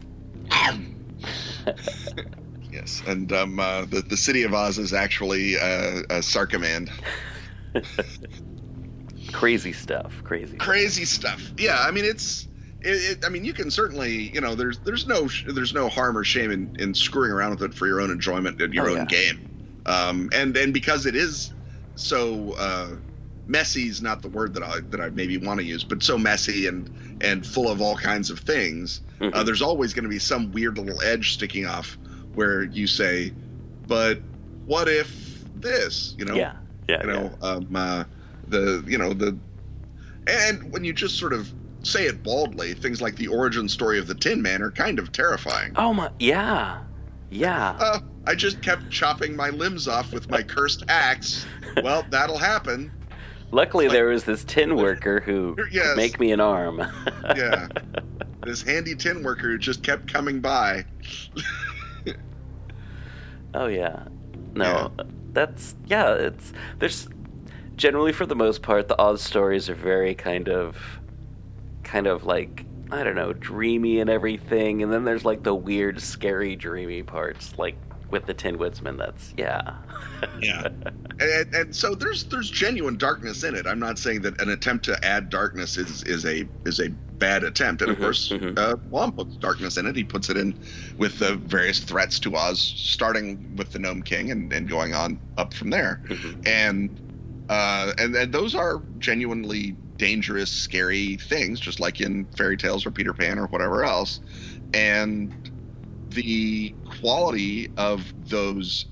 [2.73, 6.91] yes, and um, uh, the the city of Oz is actually uh, a Sarkomand.
[9.33, 10.23] crazy stuff.
[10.25, 10.57] Crazy.
[10.57, 11.53] Crazy stuff.
[11.59, 12.49] Yeah, I mean it's.
[12.85, 16.19] It, it, I mean, you can certainly, you know, there's there's no there's no harm
[16.19, 18.93] or shame in, in screwing around with it for your own enjoyment and your oh,
[18.93, 19.05] own yeah.
[19.05, 21.53] game, um, and and because it is
[21.95, 22.89] so uh,
[23.47, 26.17] messy is not the word that I that I maybe want to use, but so
[26.19, 29.01] messy and and full of all kinds of things.
[29.21, 29.35] Uh, mm-hmm.
[29.35, 31.99] Uh, there's always going to be some weird little edge sticking off
[32.35, 33.33] where you say,
[33.87, 34.21] but
[34.67, 36.15] what if this?
[36.19, 36.35] You know?
[36.35, 36.57] Yeah.
[36.89, 37.01] Yeah.
[37.03, 37.35] You know.
[37.43, 37.49] Yeah.
[37.49, 38.05] Um, uh,
[38.49, 39.37] the you know the
[40.27, 41.53] and when you just sort of
[41.83, 45.13] say it baldly, things like the origin story of the Tin Man are kind of
[45.13, 45.73] terrifying.
[45.77, 46.81] Oh my, yeah,
[47.31, 47.77] yeah.
[47.79, 51.45] Uh, I just kept chopping my limbs off with my cursed axe.
[51.83, 52.93] Well, that'll happen.
[53.53, 55.89] Luckily, like, there was this tin worker who yes.
[55.89, 56.79] could make me an arm.
[57.37, 57.69] yeah,
[58.45, 60.85] this handy tin worker who just kept coming by.
[63.55, 64.05] oh yeah,
[64.55, 65.05] no, yeah.
[65.33, 66.15] that's yeah.
[66.15, 67.09] It's there's
[67.77, 70.77] generally for the most part the oz stories are very kind of
[71.83, 76.01] kind of like i don't know dreamy and everything and then there's like the weird
[76.01, 77.75] scary dreamy parts like
[78.13, 79.77] with the tin woodsman that's yeah
[80.41, 80.69] yeah
[81.19, 84.85] and, and, so there's there's genuine darkness in it i'm not saying that an attempt
[84.85, 88.57] to add darkness is is a is a bad attempt and of mm-hmm, course mm-hmm.
[88.57, 90.57] uh, Baum puts darkness in it he puts it in
[90.99, 95.19] with the various threats to oz starting with the gnome king and, and going on
[95.39, 96.41] up from there mm-hmm.
[96.47, 97.01] and
[97.49, 102.91] uh, and, and those are genuinely dangerous, scary things, just like in fairy tales or
[102.91, 104.21] Peter Pan or whatever else.
[104.75, 105.42] And
[106.15, 108.87] the quality of those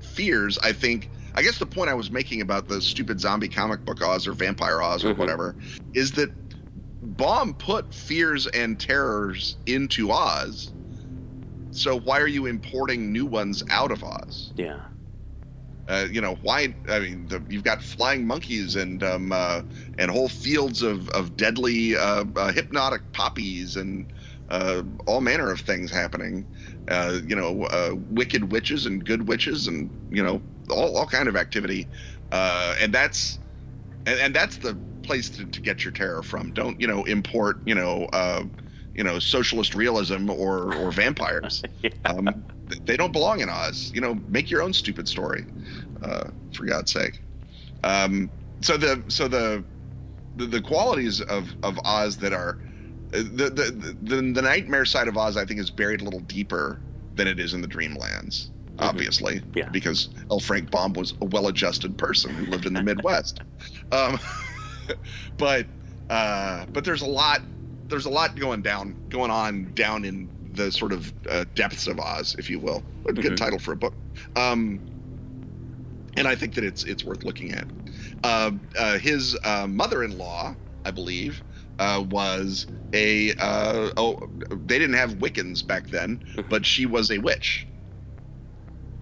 [0.00, 3.84] fears, I think, I guess the point I was making about the stupid zombie comic
[3.84, 5.20] book Oz or Vampire Oz or mm-hmm.
[5.20, 5.56] whatever
[5.92, 6.30] is that
[7.02, 10.72] Baum put fears and terrors into Oz.
[11.70, 14.52] So why are you importing new ones out of Oz?
[14.56, 14.80] Yeah.
[15.88, 16.74] Uh, you know why?
[16.88, 19.62] I mean, the, you've got flying monkeys and um, uh,
[19.98, 24.12] and whole fields of of deadly uh, uh hypnotic poppies and
[24.48, 26.46] uh, all manner of things happening.
[27.26, 31.86] you know, wicked witches and good witches and you know all all kind of activity.
[32.32, 33.38] and that's
[34.06, 36.52] and, and, that's the place to, to, get your terror from.
[36.52, 38.08] Don't you know import you know
[38.94, 41.62] you know socialist realism or or vampires.
[41.82, 41.90] yeah.
[42.04, 42.44] um,
[42.84, 43.92] they don't belong in Oz.
[43.94, 45.44] You know, make your own stupid story,
[46.02, 47.22] uh, for God's sake.
[47.84, 48.30] Um,
[48.60, 49.62] so the so the,
[50.36, 52.65] the, the qualities of of Oz that are uh,
[53.10, 56.80] the, the the the nightmare side of Oz, I think, is buried a little deeper
[57.14, 58.50] than it is in the Dreamlands.
[58.50, 58.84] Mm-hmm.
[58.84, 59.68] Obviously, yeah.
[59.70, 60.38] because L.
[60.40, 63.40] Frank Baum was a well-adjusted person who lived in the Midwest.
[63.92, 64.18] Um,
[65.38, 65.66] but
[66.10, 67.40] uh, but there's a lot
[67.88, 72.00] there's a lot going down going on down in the sort of uh, depths of
[72.00, 72.82] Oz, if you will.
[73.08, 73.36] A good Mhm.
[73.36, 73.94] title for a book.
[74.34, 74.80] Um,
[76.16, 77.66] and I think that it's it's worth looking at.
[78.24, 81.42] Uh, uh, his uh, mother-in-law, I believe,
[81.78, 84.18] uh, was a uh, oh
[84.50, 87.66] they didn't have Wiccans back then, but she was a witch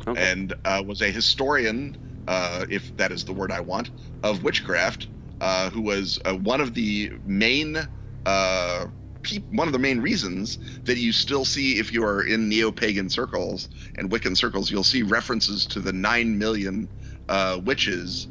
[0.07, 0.21] Okay.
[0.21, 1.97] and uh, was a historian,
[2.29, 3.91] uh, if that is the word I want,
[4.23, 5.09] of witchcraft,
[5.41, 7.89] uh, who was uh, one of the main.
[8.27, 8.87] Uh,
[9.23, 13.11] pe- one of the main reasons that you still see if you are in neo-pagan
[13.11, 16.91] circles and Wiccan circles, you'll see references to the nine million
[17.29, 18.29] uh, witches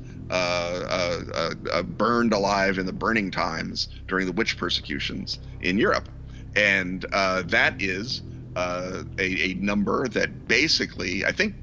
[1.83, 6.09] burned alive in the burning times during the witch persecutions in Europe,
[6.55, 8.21] and uh, that is
[8.55, 11.55] uh, a, a number that basically, I think,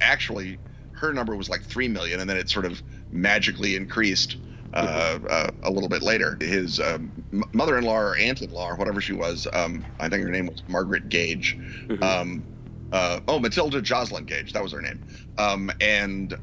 [0.00, 0.58] actually,
[0.92, 4.36] her number was like three million, and then it sort of magically increased
[4.74, 6.36] uh, uh, a little bit later.
[6.40, 7.12] His um,
[7.52, 11.56] mother-in-law or aunt-in-law or whatever she was, um, I think her name was Margaret Gage.
[11.86, 12.02] Mhm.
[12.02, 12.44] Um,
[12.92, 15.00] uh, oh, Matilda Joslyn Gage, that was her name.
[15.38, 16.36] Um, and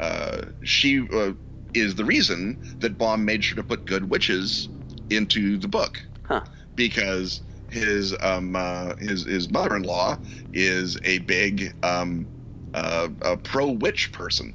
[0.00, 1.32] uh, she uh,
[1.74, 4.68] is the reason that Baum made sure to put good witches
[5.10, 6.42] into the book Huh.
[6.76, 10.18] because his um, uh, his his mother-in-law
[10.52, 12.28] is a big um,
[12.74, 14.54] uh, a pro witch person,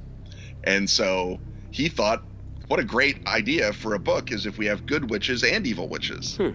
[0.64, 1.40] and so
[1.72, 2.24] he thought,
[2.68, 5.90] what a great idea for a book is if we have good witches and evil
[5.90, 6.36] witches.
[6.38, 6.50] Hmm.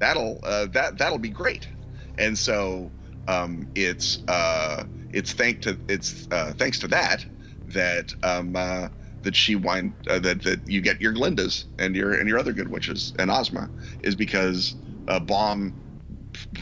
[0.00, 1.68] That'll uh, that that'll be great,
[2.16, 2.92] and so
[3.26, 7.24] um, it's uh, it's thank to it's uh, thanks to that
[7.72, 8.88] that um, uh,
[9.22, 12.52] that she wind uh, that that you get your Glindas and your and your other
[12.52, 14.74] good witches and Ozma is because
[15.08, 15.74] uh, Baum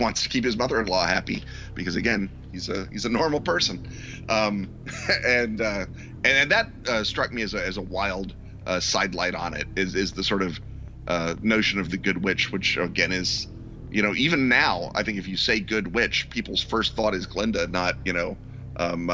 [0.00, 3.80] wants to keep his mother-in-law happy because again he's a he's a normal person,
[4.28, 4.70] um,
[5.26, 5.86] and uh,
[6.24, 8.34] and and that uh, struck me as a as a wild
[8.66, 10.60] uh, sidelight on it is is the sort of
[11.06, 13.46] uh, notion of the good witch, which again is
[13.90, 17.26] you know even now I think if you say good witch, people's first thought is
[17.26, 18.38] Glinda, not you know
[18.76, 19.10] um,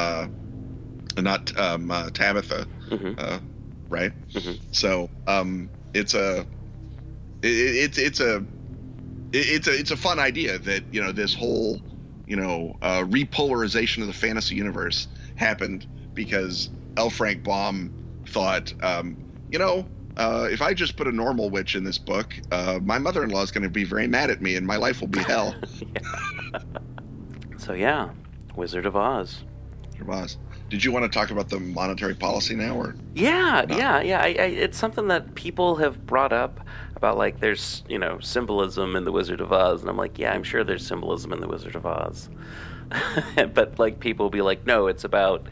[1.21, 3.15] not um, uh, Tabitha, Mhm.
[3.19, 3.41] uh,
[3.89, 4.13] right?
[4.35, 4.59] Mhm.
[4.71, 6.41] So um, it's a
[7.43, 8.37] it, it's it's a
[9.33, 11.81] it- it's a it's a fun idea that you know this whole
[12.27, 17.11] you know uh, repolarization of the fantasy universe happened because L.
[17.11, 17.91] Frank Baum
[18.29, 19.17] thought um,
[19.51, 19.87] you know
[20.19, 23.51] uh, if I just put a normal witch in this book, uh, my mother-in-law is
[23.51, 25.55] going to be very mad at me and my life will be hell.
[27.59, 28.11] So yeah,
[28.57, 29.45] Wizard of Oz.
[29.97, 30.37] Gervais.
[30.73, 33.77] Did you want to talk about the monetary policy now, or Yeah, No.
[33.77, 34.23] yeah, yeah.
[34.23, 36.61] I, I, it's something that people have brought up
[36.97, 40.33] about like there's you know symbolism in the Wizard of Oz, and I'm like, yeah,
[40.33, 42.31] I'm sure there's symbolism in the Wizard of Oz,
[43.53, 45.47] but like people will be like, no, it's about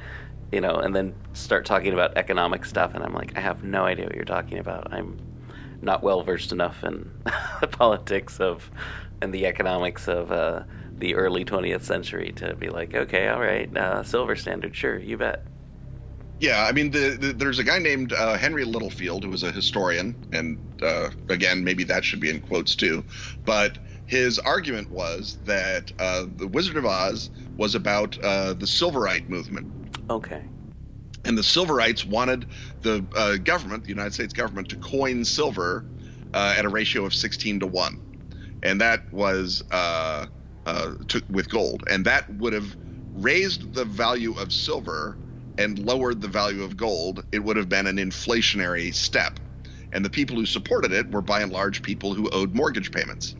[0.52, 3.84] you know, and then start talking about economic stuff, and I'm like, I have no
[3.84, 4.90] idea what you're talking about.
[4.90, 5.20] I'm
[5.82, 7.10] not well versed enough in
[7.60, 8.70] the politics of
[9.20, 10.62] and the economics of uh,
[11.00, 15.16] the early 20th century to be like, okay, all right, uh, silver standard, sure, you
[15.18, 15.46] bet.
[16.38, 19.52] Yeah, I mean, the, the, there's a guy named uh, Henry Littlefield who was a
[19.52, 23.04] historian, and uh, again, maybe that should be in quotes too.
[23.44, 29.28] But his argument was that uh, the Wizard of Oz was about uh, the Silverite
[29.28, 29.66] movement,
[30.08, 30.50] Okay.
[31.24, 32.46] and the Silverites wanted
[32.82, 35.86] the uh, government, the United States government, to coin silver
[36.32, 38.00] uh, at a ratio of 16 to one,
[38.62, 39.62] and that was
[40.70, 42.76] uh, to, with gold, and that would have
[43.12, 45.18] raised the value of silver
[45.58, 47.24] and lowered the value of gold.
[47.32, 49.40] It would have been an inflationary step,
[49.92, 53.34] and the people who supported it were by and large people who owed mortgage payments,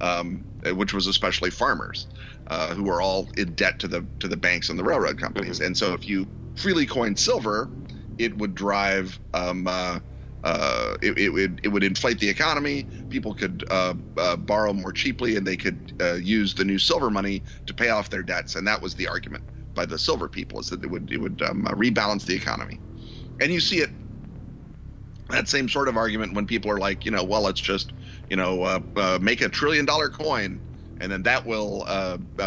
[0.00, 2.06] um, which was especially farmers.
[2.48, 5.60] Uh, who were all in debt to the to the banks and the railroad companies,
[5.60, 7.70] and so if you freely coined silver,
[8.18, 10.00] it would drive um, uh,
[10.44, 12.88] uh, it, it would it would inflate the economy.
[13.10, 17.10] People could uh, uh, borrow more cheaply, and they could uh, use the new silver
[17.10, 18.56] money to pay off their debts.
[18.56, 21.40] And that was the argument by the silver people is that it would it would
[21.42, 22.80] um, uh, rebalance the economy.
[23.40, 23.90] And you see it
[25.30, 27.92] that same sort of argument when people are like, you know, well, let's just
[28.28, 30.60] you know uh, uh, make a trillion dollar coin.
[30.98, 31.84] And then that will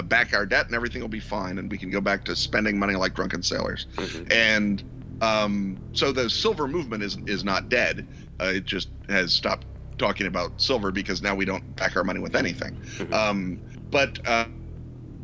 [0.06, 2.80] back our debt, and everything will be fine, and we can go back to spending
[2.80, 4.32] money like drunken sailors Mhm.
[4.32, 4.84] and
[5.22, 8.06] um, so the silver movement is is not dead.
[8.42, 9.66] Uh, it just has stopped
[9.98, 12.78] talking about silver because now we don't back our money with anything.
[12.98, 13.14] Mhm.
[13.14, 13.62] Um,
[13.92, 14.46] but uh,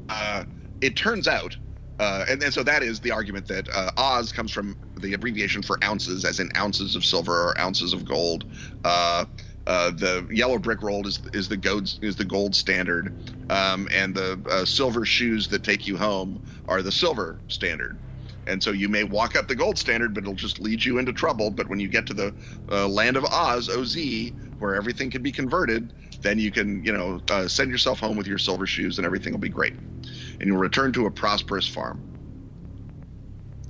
[0.10, 0.44] uh,
[0.82, 1.58] it turns out,
[2.00, 5.62] uh, and, and so that is the argument that uh, Oz comes from the abbreviation
[5.62, 8.46] for ounces, as in ounces of silver or ounces of gold.
[8.84, 9.26] Uh,
[9.68, 13.14] uh, the yellow brick rolled is is the gold is the gold standard,
[13.50, 18.00] um, and the uh, silver shoes that take you home are the silver standard.
[18.48, 21.14] And so you may walk up the gold standard, but it'll just lead you into
[21.14, 21.52] trouble.
[21.52, 22.34] But when you get to the
[22.72, 23.98] uh, land of Oz, OZ,
[24.60, 28.28] where everything can be converted, then you can, you know, uh, send yourself home with
[28.28, 29.74] your silver shoes and everything will be great.
[29.74, 32.02] And you'll return to a prosperous farm.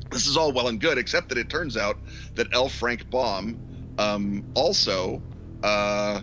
[0.09, 1.97] This is all well and good, except that it turns out
[2.35, 2.67] that L.
[2.67, 3.57] Frank Baum
[3.97, 5.21] um, also
[5.63, 6.21] uh,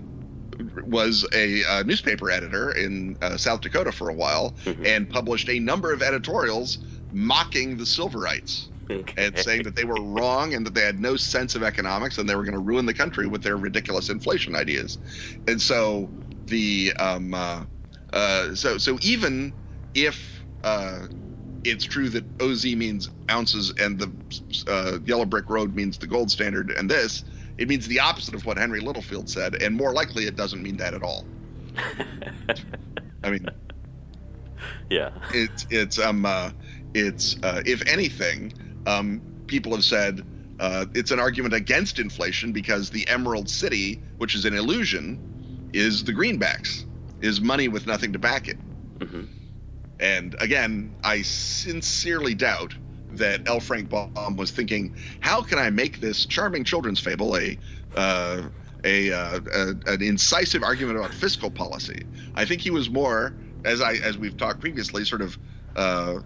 [0.87, 4.85] was a, a, newspaper editor in uh, South Dakota for a while mm-hmm.
[4.85, 6.79] and published a number of editorials
[7.19, 8.69] mocking the Silverites.
[8.91, 9.27] Okay.
[9.27, 12.27] and saying that they were wrong and that they had no sense of economics and
[12.27, 14.97] they were going to ruin the country with their ridiculous inflation ideas.
[15.47, 16.11] And so
[16.47, 17.65] the um, uh,
[18.15, 19.53] uh, so so even
[19.95, 21.01] if uh,
[21.65, 24.11] it's true that OZ means ounces and the
[24.67, 27.25] uh, yellow brick road means the gold standard, and this
[27.59, 30.77] it means the opposite of what Henry Littlefield said, and more likely it doesn't mean
[30.79, 31.29] that at all.
[33.23, 33.47] I mean,
[34.89, 36.51] yeah, it's it's um uh,
[36.95, 38.53] it's uh, if anything,
[38.87, 40.25] um, people have said
[40.61, 46.05] uh, it's an argument against inflation because the Emerald City, which is an illusion, is
[46.05, 46.85] the greenbacks,
[47.21, 48.59] is money with nothing to back it.
[48.99, 49.25] Mm-hmm.
[50.01, 52.75] And again, I sincerely doubt
[53.13, 53.61] that L.
[53.61, 57.59] Frank Baum was thinking, how can I make this charming children's fable a
[57.97, 58.49] uh,
[58.85, 62.05] a, uh, a, an incisive argument about fiscal policy?
[62.35, 63.35] I think he was more,
[63.65, 65.39] as I as we've talked previously, sort of
[65.75, 66.21] uh,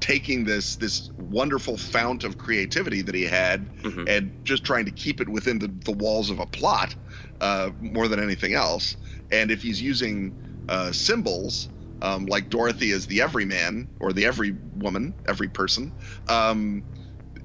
[0.00, 4.04] taking this this wonderful fount of creativity that he had mm-hmm.
[4.08, 6.94] and just trying to keep it within the, the walls of a plot
[7.40, 8.96] uh, more than anything else.
[9.30, 10.34] And if he's using
[10.68, 11.68] uh, symbols
[12.02, 15.92] um, like Dorothy is the everyman or the every woman, every person.
[16.28, 16.84] Um,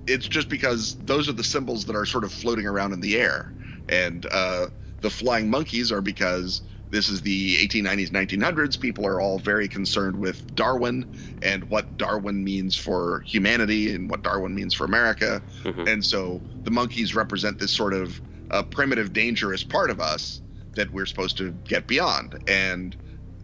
[0.06, 3.20] it's just because those are the symbols that are sort of floating around in the
[3.20, 3.54] air,
[3.89, 4.68] and uh,
[5.01, 6.62] the flying monkeys are because
[6.93, 8.79] this is the 1890s, 1900s.
[8.79, 14.21] People are all very concerned with Darwin and what Darwin means for humanity and what
[14.21, 15.87] Darwin means for America, mm-hmm.
[15.87, 18.21] and so the monkeys represent this sort of
[18.51, 20.41] uh, primitive, dangerous part of us
[20.75, 22.95] that we're supposed to get beyond, and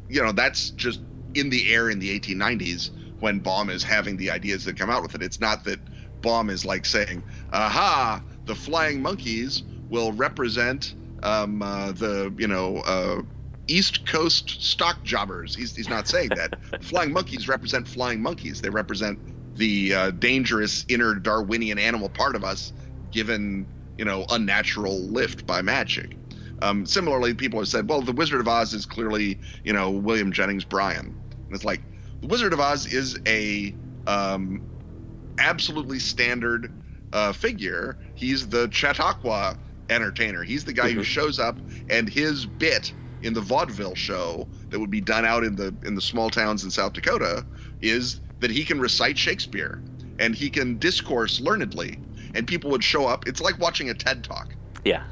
[0.09, 1.01] you know, that's just
[1.33, 5.01] in the air in the 1890s when Baum is having the ideas that come out
[5.01, 5.23] with it.
[5.23, 5.79] It's not that
[6.21, 10.93] Baum is like saying, aha, the flying monkeys will represent
[11.23, 13.21] um, uh, the, you know, uh,
[13.70, 15.55] East Coast stock jobbers.
[15.55, 16.57] He's, he's not saying that.
[16.82, 18.61] flying monkeys represent flying monkeys.
[18.61, 19.20] They represent
[19.55, 22.74] the uh, dangerous inner Darwinian animal part of us
[23.11, 23.67] given,
[23.97, 26.15] you know, unnatural lift by magic.
[26.61, 30.32] Um, similarly, people have said, well, The Wizard of Oz is clearly, you know, William
[30.32, 31.17] Jennings Bryan.
[31.32, 31.82] And it's like,
[32.22, 33.74] The Wizard of Oz is a
[34.07, 34.61] um,
[35.38, 36.72] absolutely standard
[37.13, 37.97] uh, figure.
[38.15, 39.57] He's the Chautauqua
[39.89, 40.43] entertainer.
[40.43, 40.99] He's the guy mm-hmm.
[40.99, 41.57] who shows up,
[41.89, 45.95] and his bit in the vaudeville show that would be done out in the in
[45.95, 47.45] the small towns in South Dakota
[47.82, 49.82] is that he can recite Shakespeare
[50.17, 51.99] and he can discourse learnedly,
[52.34, 53.28] and people would show up.
[53.28, 54.55] It's like watching a TED talk.
[54.84, 55.03] Yeah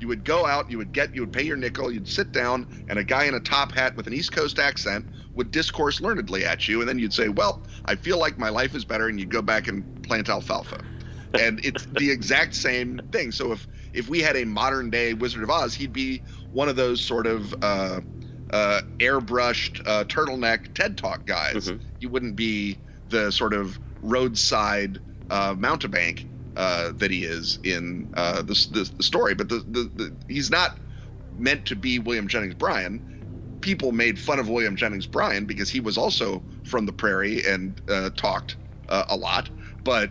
[0.00, 2.66] you would go out, you would get, you would pay your nickel, you'd sit down,
[2.88, 6.44] and a guy in a top hat with an East Coast accent would discourse learnedly
[6.44, 9.20] at you, and then you'd say, "Well, I feel like my life is better," and
[9.20, 10.80] you'd go back and plant alfalfa.
[11.34, 13.30] and it's the exact same thing.
[13.30, 16.22] So if if we had a modern day Wizard of Oz, he'd be
[16.52, 18.00] one of those sort of uh,
[18.50, 21.68] uh, airbrushed uh, turtleneck TED Talk guys.
[21.68, 21.84] Mm-hmm.
[21.98, 22.78] He wouldn't be
[23.08, 24.98] the sort of roadside
[25.30, 26.26] uh, mountebank
[26.56, 29.34] uh, that he is in uh, the, the, the, story.
[29.34, 30.78] But the, the, the, he's not
[31.38, 33.58] meant to be William Jennings Bryan.
[33.60, 37.80] People made fun of William Jennings Bryan because he was also from the prairie and
[37.88, 38.56] uh, talked
[38.88, 39.48] uh, a lot,
[39.84, 40.10] but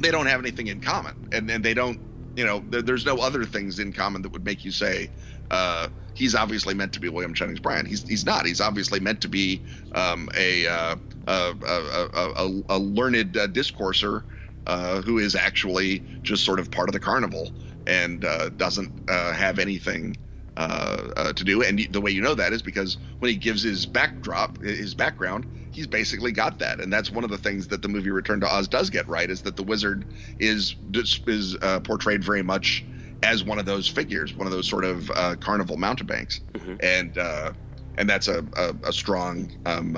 [0.00, 2.00] they don't have anything in common, and and they don't,
[2.36, 5.10] you know, there, there's no other things in common that would make you say.
[5.50, 7.86] Uh, he's obviously meant to be William Jennings Bryan.
[7.86, 8.46] He's he's not.
[8.46, 9.62] He's obviously meant to be
[9.94, 14.24] um, a, uh, a, a, a, a, learned uh, discourser
[14.66, 17.50] uh, who is actually just sort of part of the carnival
[17.86, 20.16] and uh, doesn't uh, have anything
[20.56, 21.62] uh, uh, to do.
[21.62, 25.46] And the way you know that is because when he gives his backdrop, his background,
[25.72, 26.80] he's basically got that.
[26.80, 29.30] And that's one of the things that the movie Return to Oz does get right
[29.30, 30.04] is that the wizard
[30.38, 30.76] is
[31.26, 32.84] is uh, portrayed very much
[33.22, 36.74] as one of those figures, one of those sort of carnival mountebanks, mm-hmm.
[36.80, 37.16] and
[37.98, 39.96] and that's a, a, a strong um,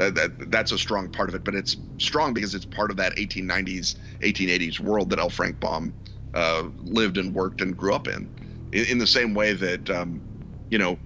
[0.00, 2.96] that, that, that's a strong part of it, but it's strong because it's part of
[2.96, 5.28] that 1890s, 1880s world that L.
[5.28, 5.92] Frank Baum
[6.34, 8.28] uh, lived and worked and grew up in.
[8.72, 10.22] In, in the same way that, um,
[10.70, 10.98] you know,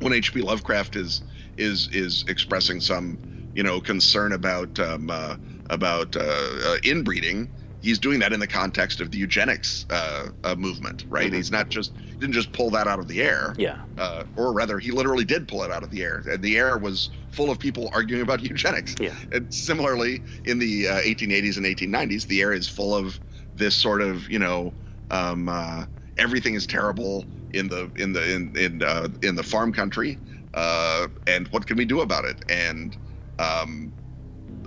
[0.00, 0.42] when H.P.
[0.42, 1.22] Lovecraft is
[1.56, 3.18] is is expressing some,
[3.54, 5.36] you know, concern about um, uh,
[5.70, 7.48] about uh, uh inbreeding,
[7.80, 11.30] he's doing that in the context of the eugenics uh, uh, movement, right?
[11.30, 11.36] Mhm.
[11.36, 13.78] He's not just he didn't just pull that out of the air, Yeah.
[13.96, 16.22] uh, or rather, he literally did pull it out of the air.
[16.30, 18.96] And the air was full of people arguing about eugenics.
[18.98, 19.14] Yeah.
[19.32, 23.18] And similarly, in the uh, 1880s and 1890s, the air is full of
[23.54, 24.74] this sort of you know
[25.10, 25.86] um, uh,
[26.18, 30.18] everything is terrible in the in the in in uh, in the farm country,
[30.54, 32.42] uh, and what can we do about it?
[32.48, 32.96] And
[33.38, 33.92] um,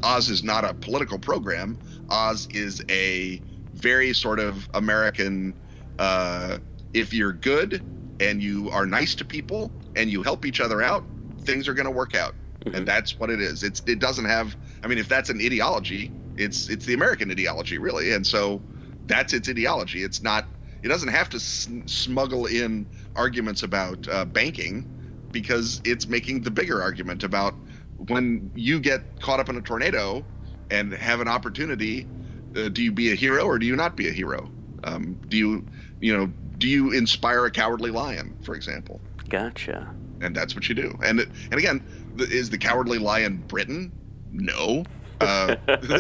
[0.04, 1.78] Oz is not a political program.
[2.10, 3.42] Oz is a
[3.74, 5.56] very sort of American.
[5.98, 6.58] Uh,
[6.94, 7.84] if you're good
[8.20, 11.06] and you are nice to people and you help each other out,
[11.42, 12.34] things are going to work out,
[12.66, 12.76] Mhm.
[12.78, 13.64] and that's what it is.
[13.64, 14.56] It's it doesn't have.
[14.84, 18.62] I mean, if that's an ideology, it's it's the American ideology, really, and so
[19.08, 20.04] that's its ideology.
[20.04, 20.48] It's not.
[20.84, 24.88] It doesn't have to s- smuggle in arguments about uh, banking
[25.32, 27.56] because it's making the bigger argument about
[27.98, 30.26] when you get caught up in a tornado
[30.70, 32.08] and have an opportunity.
[32.56, 34.52] Uh, do you be a hero or do you not be a hero?
[34.84, 35.66] Um, do you,
[36.00, 39.02] you know, do you inspire a cowardly lion, for example?
[39.30, 39.94] Gotcha.
[40.22, 40.98] And that's what you do.
[41.04, 41.84] And it, and again,
[42.16, 43.94] the, is the cowardly lion Britain?
[44.32, 44.84] No.
[45.22, 45.56] Uh,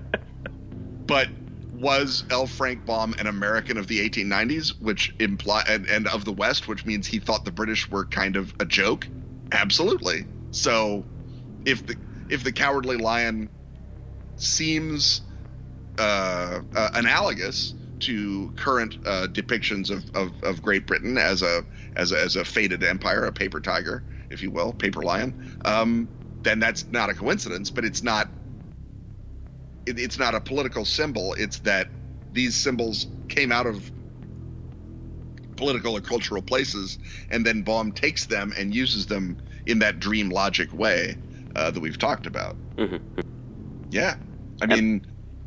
[1.06, 1.28] but
[1.80, 2.46] was L.
[2.46, 6.84] Frank Baum an American of the 1890s, which imply and, and of the West, which
[6.84, 9.08] means he thought the British were kind of a joke?
[9.52, 10.26] Absolutely.
[10.50, 11.04] So,
[11.64, 11.96] if the
[12.28, 13.48] if the Cowardly Lion
[14.36, 15.22] seems
[15.98, 21.64] uh, uh, analogous to current uh, depictions of, of, of Great Britain as a
[21.96, 26.08] as a as a faded empire, a paper tiger, if you will, paper lion, um,
[26.42, 27.70] then that's not a coincidence.
[27.70, 28.30] But it's not
[29.90, 31.34] it, it's not a political symbol.
[31.34, 31.90] It's that
[32.32, 33.92] these symbols came out of
[35.56, 39.36] political or cultural places, and then Baum takes them and uses them
[39.66, 41.18] in that dream logic way
[41.54, 42.56] uh, that we've talked about.
[42.78, 43.00] Mhm.
[43.90, 44.14] Yeah,
[44.62, 45.02] I mean,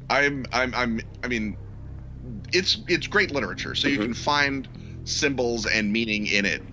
[0.10, 1.58] I'm, I'm, I'm, I mean,
[2.52, 4.04] it's it's great literature, so you Mhm.
[4.04, 4.70] can find
[5.06, 6.64] symbols and meaning in it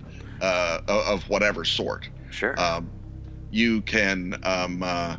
[0.41, 2.09] uh, of of whatever sort.
[2.29, 2.59] Sure.
[2.59, 2.91] Um,
[3.49, 5.17] you can, um, uh,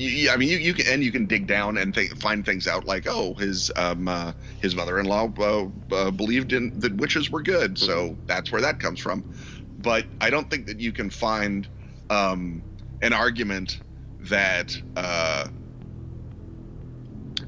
[0.00, 2.86] I mean, you, you can, and you can dig down and th- find things out
[2.86, 7.78] like, oh, his um, uh, his mother-in-law uh, uh, believed in that witches were good,
[7.78, 9.24] so that's where that comes from.
[9.78, 11.68] But I don't think that you can find
[12.08, 12.64] um,
[13.02, 13.78] an argument
[14.20, 15.48] that uh,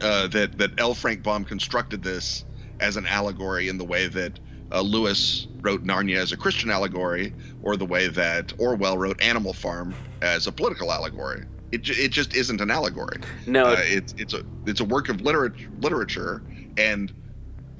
[0.01, 0.95] uh, that that L.
[0.95, 2.45] Frank Baum constructed this
[2.81, 4.39] as an allegory in the way that
[4.73, 9.53] uh, Lewis wrote Narnia as a Christian allegory, or the way that Orwell wrote Animal
[9.55, 11.45] Farm as a political allegory.
[11.73, 13.19] It, it just isn't an allegory.
[13.47, 16.45] no, Uh, it's it's a it's a work of literature, literature,
[16.77, 17.13] and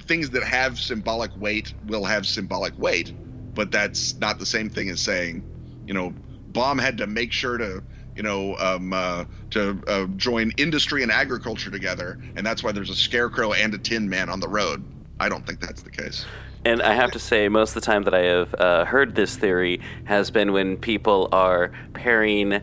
[0.03, 3.13] things that have symbolic weight will have symbolic weight.
[3.55, 5.43] But that's not the same thing as saying,
[5.85, 6.15] you know,
[6.49, 7.83] Baum had to make sure to
[8.15, 12.89] you know um, uh, to uh, join industry and agriculture together, and that's why there's
[12.89, 14.85] a scarecrow and a tin man on the road.
[15.19, 16.25] I don't think that's the case.
[16.65, 19.35] And I have to say, most of the time that I have uh, heard this
[19.35, 22.61] theory has been when people are pairing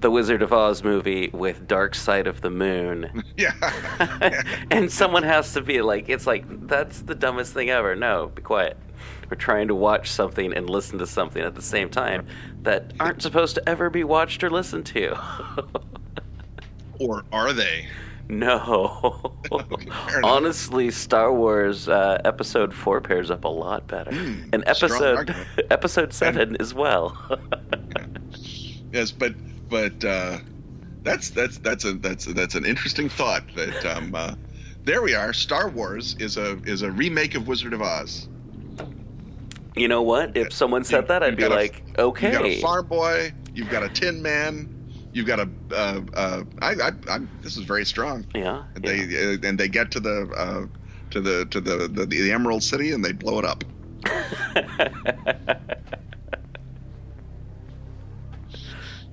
[0.00, 3.24] the Wizard of Oz movie with Dark Side of the Moon.
[3.36, 3.52] Yeah.
[4.70, 7.94] and someone has to be like, it's like, that's the dumbest thing ever.
[7.94, 8.76] No, be quiet.
[9.30, 12.26] We're trying to watch something and listen to something at the same time
[12.62, 15.16] that aren't supposed to ever be watched or listened to.
[16.98, 17.86] or are they?
[18.28, 19.34] no.
[19.50, 19.90] Okay.
[20.22, 24.12] Honestly, Star Wars uh, Episode 4 pairs up a lot better.
[24.12, 25.34] Hmm, and episode
[25.70, 27.16] episode 7 as well.
[28.92, 29.34] Yes, but
[29.68, 30.38] but uh,
[31.02, 33.44] that's that's that's a that's that's an interesting thought.
[33.54, 34.34] That um, uh,
[34.84, 35.32] there we are.
[35.32, 38.28] Star Wars is a is a remake of Wizard of Oz.
[39.76, 40.36] you know what?
[40.36, 42.28] If someone said that, I'd be got a- like, okay.
[42.30, 43.32] You've got a farm boy.
[43.54, 44.74] You've got a tin man.
[45.12, 45.48] You've got a.
[45.70, 48.26] Uh, uh, I, I, I'm, this is very strong.
[48.34, 48.64] yeah.
[48.74, 48.90] And yeah.
[49.06, 50.66] They uh, and they get to the uh,
[51.10, 53.64] to the to the, the the Emerald City and they blow it up.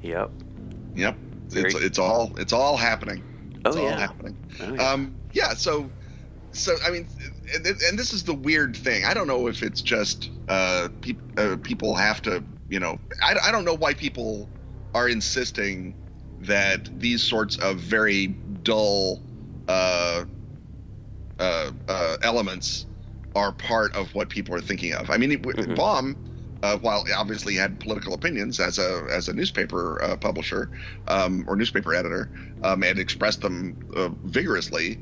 [0.05, 0.31] yep.
[0.95, 1.17] Yep.
[1.51, 3.23] Very- It's it's all it's all happening.
[3.65, 3.97] It's Oh, all yeah.
[3.99, 4.37] happening.
[4.59, 4.91] Oh, yeah.
[4.91, 5.53] Um, yeah.
[5.55, 5.91] So,
[6.51, 7.07] so I mean,
[7.55, 9.05] and, and this is the weird thing.
[9.05, 13.35] I don't know if it's just uh, peop uh, people have to, you know, I,
[13.47, 14.49] I don't know why people
[14.93, 15.95] are insisting
[16.41, 18.27] that these sorts of very
[18.63, 19.23] dull
[19.67, 20.25] uh,
[21.39, 22.85] uh, uh, elements
[23.35, 25.09] are part of what people are thinking of.
[25.09, 25.75] I mean, Mhm.
[25.75, 26.17] Baum,
[26.65, 30.71] uh, while obviously he had political opinions as a as a newspaper uh, publisher
[31.07, 32.31] um, or newspaper editor,
[32.63, 34.99] um, and expressed them uh, vigorously,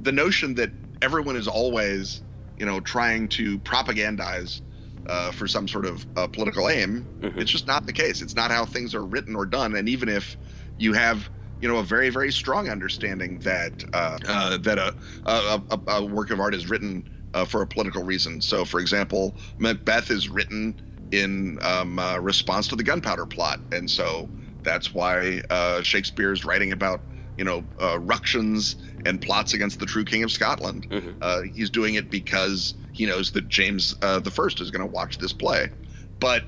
[0.00, 2.22] the notion that everyone is always,
[2.56, 4.62] you know, trying to propagandize
[5.08, 7.40] uh, for some sort of uh, political aim, Mhm.
[7.40, 8.20] it's just not the case.
[8.20, 9.76] It's not how things are written or done.
[9.76, 10.36] And even if
[10.76, 11.30] you have
[11.60, 14.94] you know a very very strong understanding that uh, uh, that a,
[15.24, 17.04] a, a, a work of art is written
[17.34, 18.40] uh, for a political reason.
[18.40, 20.74] So, for example, Macbeth is written
[21.10, 24.28] in um, uh, response to the gunpowder plot, and so
[24.64, 27.02] that's why uh, Shakespeare is writing about
[27.36, 30.86] you know uh, ructions and plots against the true king of Scotland.
[30.90, 31.16] Mhm.
[31.20, 34.92] Uh, he's doing it because he knows that James uh, the First is going to
[34.92, 35.70] watch this play,
[36.18, 36.44] but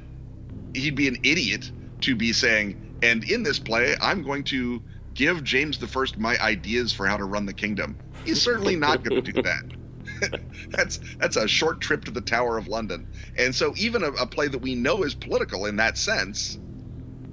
[0.75, 4.83] he'd be an idiot to be saying, and in this play, I'm going to
[5.15, 7.97] give James the First my ideas for how to run the kingdom.
[8.25, 9.63] He's certainly not going to do that.
[10.73, 13.07] that's that's a short trip to the Tower of London,
[13.37, 16.59] and so even a, a play that we know is political in that sense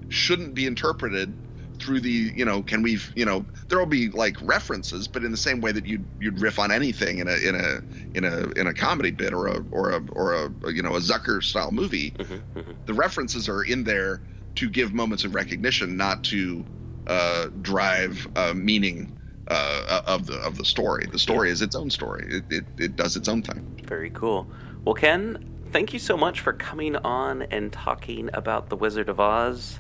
[0.10, 1.38] shouldn't be interpreted
[1.80, 5.32] through the you know can we you know there will be like references but in
[5.32, 7.82] the same way that you'd you'd riff on anything in a in a
[8.14, 11.00] in a in a comedy bit or a or a or a you know a
[11.00, 12.78] Zucker style movie Mhm, mhm.
[12.86, 14.24] the references are in there
[14.56, 16.66] to give moments of recognition not to
[17.08, 19.12] uh, drive uh, meaning
[19.48, 22.96] uh, of the of the story the story is its own story it, it, it
[22.96, 24.48] does its own thing Very cool.
[24.84, 29.20] Well, Ken, thank you so much for coming on and talking about The Wizard of
[29.20, 29.80] Oz,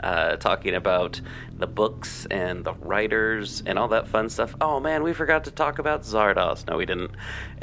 [0.00, 1.20] uh, talking about
[1.56, 4.54] the books and the writers and all that fun stuff.
[4.60, 6.66] Oh, man, we forgot to talk about Zardoz.
[6.68, 7.12] No, we didn't.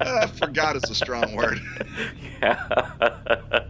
[0.00, 1.58] uh, forgot is a strong word
[2.42, 3.64] yeah.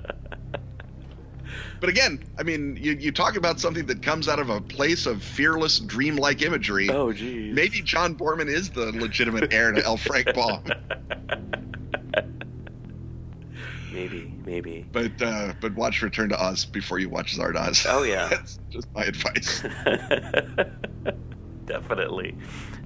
[1.82, 5.04] But again, I mean, you, you talk about something that comes out of a place
[5.04, 6.88] of fearless, dreamlike imagery.
[6.88, 7.52] oh, geez.
[7.52, 9.96] Maybe John Boorman is the legitimate heir to L.
[9.96, 10.62] Frank Baum.
[13.92, 14.86] maybe, maybe.
[14.92, 17.84] But uh, but watch Return to Oz before you watch Zardoz.
[17.88, 18.28] Oh, yeah.
[18.30, 19.62] That's just my advice.
[21.66, 22.36] definitely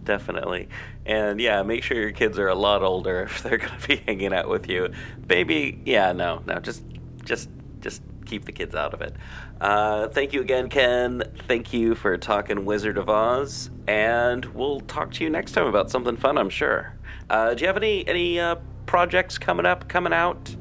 [0.05, 0.69] definitely
[1.07, 3.97] and yeah make sure your kids are a lot older if they're going to be
[4.07, 4.89] hanging out with you
[5.29, 6.85] maybe yeah no no just
[7.25, 7.49] just
[7.81, 9.15] just keep the kids out of it.
[9.61, 11.23] Uh, thank you again ken.
[11.49, 13.71] Thank you for talking wizard of oz.
[13.87, 16.95] And we'll talk to you next time about something fun i'm sure.
[17.31, 18.57] Uh, do you have any any uh,
[18.87, 20.55] projects coming up coming out?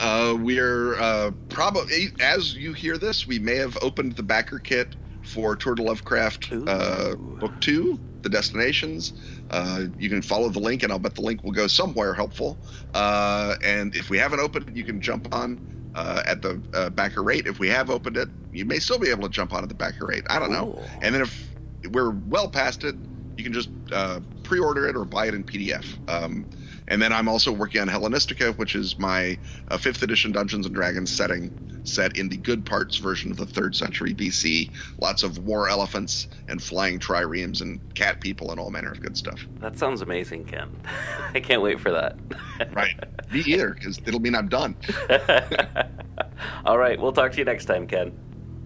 [0.00, 4.96] Uh, we're uh, probably, as you hear this, we may have opened the backer kit
[5.22, 9.12] for Tour de Lovecraft uh, Book Two, The Destinations.
[9.50, 12.56] Uh, you can follow the link, and I'll bet the link will go somewhere helpful.
[12.94, 17.22] Uh, and if we haven't opened you can jump on uh, at the uh, backer
[17.22, 17.46] rate.
[17.46, 19.74] If we have opened it, you may still be able to jump on at the
[19.74, 20.24] backer rate.
[20.30, 20.74] I don't know.
[21.02, 21.54] And then if
[21.90, 22.96] we're well past it,
[23.36, 25.98] you can just uh, pre-order it or buy it in PDF.
[26.08, 26.46] Um,
[26.90, 29.38] and then I'm also working on Hellenistica, which is my
[29.68, 33.46] uh, fifth edition Dungeons and Dragons setting, set in the good parts version of the
[33.46, 34.70] third century BC.
[35.00, 39.16] Lots of war elephants and flying triremes and cat people and all manner of good
[39.16, 39.46] stuff.
[39.60, 40.68] that sounds amazing ken
[41.34, 42.16] i can't wait for that
[42.72, 42.94] Right?
[43.32, 44.76] Me either, because it'll mean I'm done.
[46.66, 48.12] All right, we'll talk to you next time, Ken.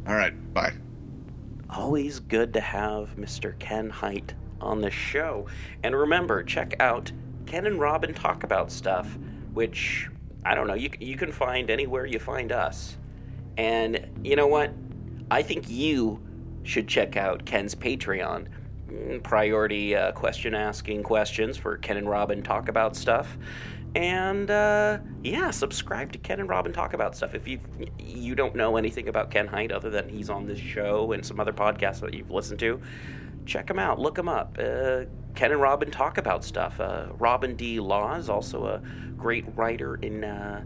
[0.06, 0.72] All right, bye.
[1.70, 3.58] Always good to have Mr.
[3.58, 5.46] Ken Hite on the show.
[5.82, 7.12] And remember, check out
[7.46, 9.18] Ken and Robin Talk About Stuff,
[9.52, 10.08] which,
[10.44, 12.96] I don't know, you, you can find anywhere you find us.
[13.56, 14.72] And you know what?
[15.30, 16.20] I think you
[16.64, 18.48] should check out Ken's Patreon.
[18.90, 23.36] Mm, Priority uh, question asking questions for Ken and Robin Talk About Stuff.
[23.94, 27.34] And uh, yeah, subscribe to Ken and Robin Talk About Stuff.
[27.34, 27.60] If you
[27.98, 31.38] you don't know anything about Ken Hite other than he's on this show and some
[31.38, 32.80] other podcasts that you've listened to,
[33.46, 33.98] check them out.
[33.98, 34.58] Look them up.
[34.60, 36.80] Uh, Ken and Robin talk about stuff.
[36.80, 37.80] Uh, Robin D.
[37.80, 38.82] Laws is also a
[39.16, 40.60] great writer and uh,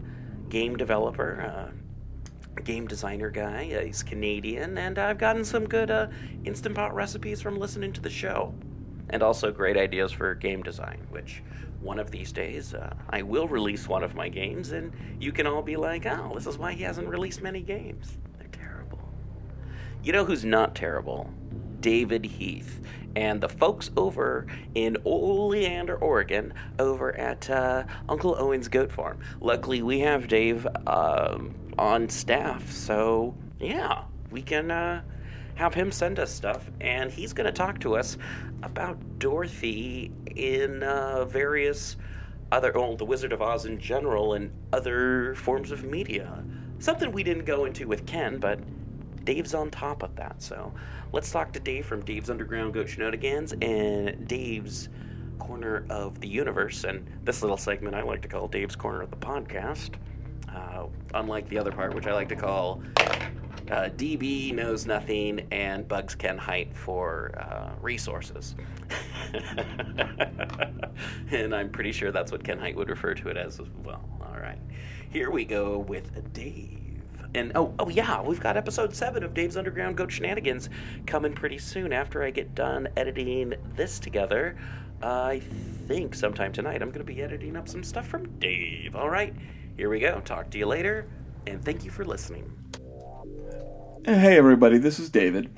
[0.49, 3.71] game developer, uh, game designer guy.
[3.73, 5.91] Uh, he's Canadian, and I've gotten some good
[6.45, 8.53] instant pot recipes from listening to the show,
[9.09, 10.99] and also great ideas for game design.
[11.09, 11.41] Which
[11.81, 12.75] one of these days
[13.09, 16.45] I will release one of my games, and you can all be like, "Oh, this
[16.45, 18.17] is why he hasn't released many games.
[18.37, 18.99] They're terrible."
[20.03, 21.29] You know who's not terrible?
[21.81, 22.81] David Heath
[23.15, 29.19] and the folks over in Oleander, Oregon, over at uh, Uncle Owen's Goat Farm.
[29.41, 35.01] Luckily, we have Dave um, on staff, so yeah, we can uh,
[35.55, 38.17] have him send us stuff, and he's going to talk to us
[38.63, 41.97] about Dorothy in uh, various
[42.51, 46.43] other, well, the Wizard of Oz in general, and other forms of media.
[46.79, 48.59] Something we didn't go into with Ken, but
[49.23, 50.41] Dave's on top of that.
[50.41, 50.73] So
[51.11, 54.89] let's talk to Dave from Dave's Underground Goat Shenanigans and Dave's
[55.39, 56.83] Corner of the Universe.
[56.83, 59.95] And this little segment I like to call Dave's Corner of the Podcast.
[60.53, 62.81] Uh, unlike the other part, which I like to call
[63.71, 68.55] uh, DB Knows Nothing and Bugs Ken Hite for uh, resources.
[71.31, 74.03] and I'm pretty sure that's what Ken Hite would refer to it as as well.
[74.21, 74.59] All right.
[75.11, 76.88] Here we go with Dave.
[77.35, 80.69] And oh, oh yeah, we've got episode seven of Dave's Underground Goat Shenanigans
[81.05, 84.57] coming pretty soon after I get done editing this together.
[85.01, 85.41] I
[85.87, 88.95] think sometime tonight I'm going to be editing up some stuff from Dave.
[88.95, 89.33] All right,
[89.77, 90.19] here we go.
[90.21, 91.07] Talk to you later,
[91.45, 92.51] and thank you for listening.
[94.05, 95.55] Hey, everybody, this is David.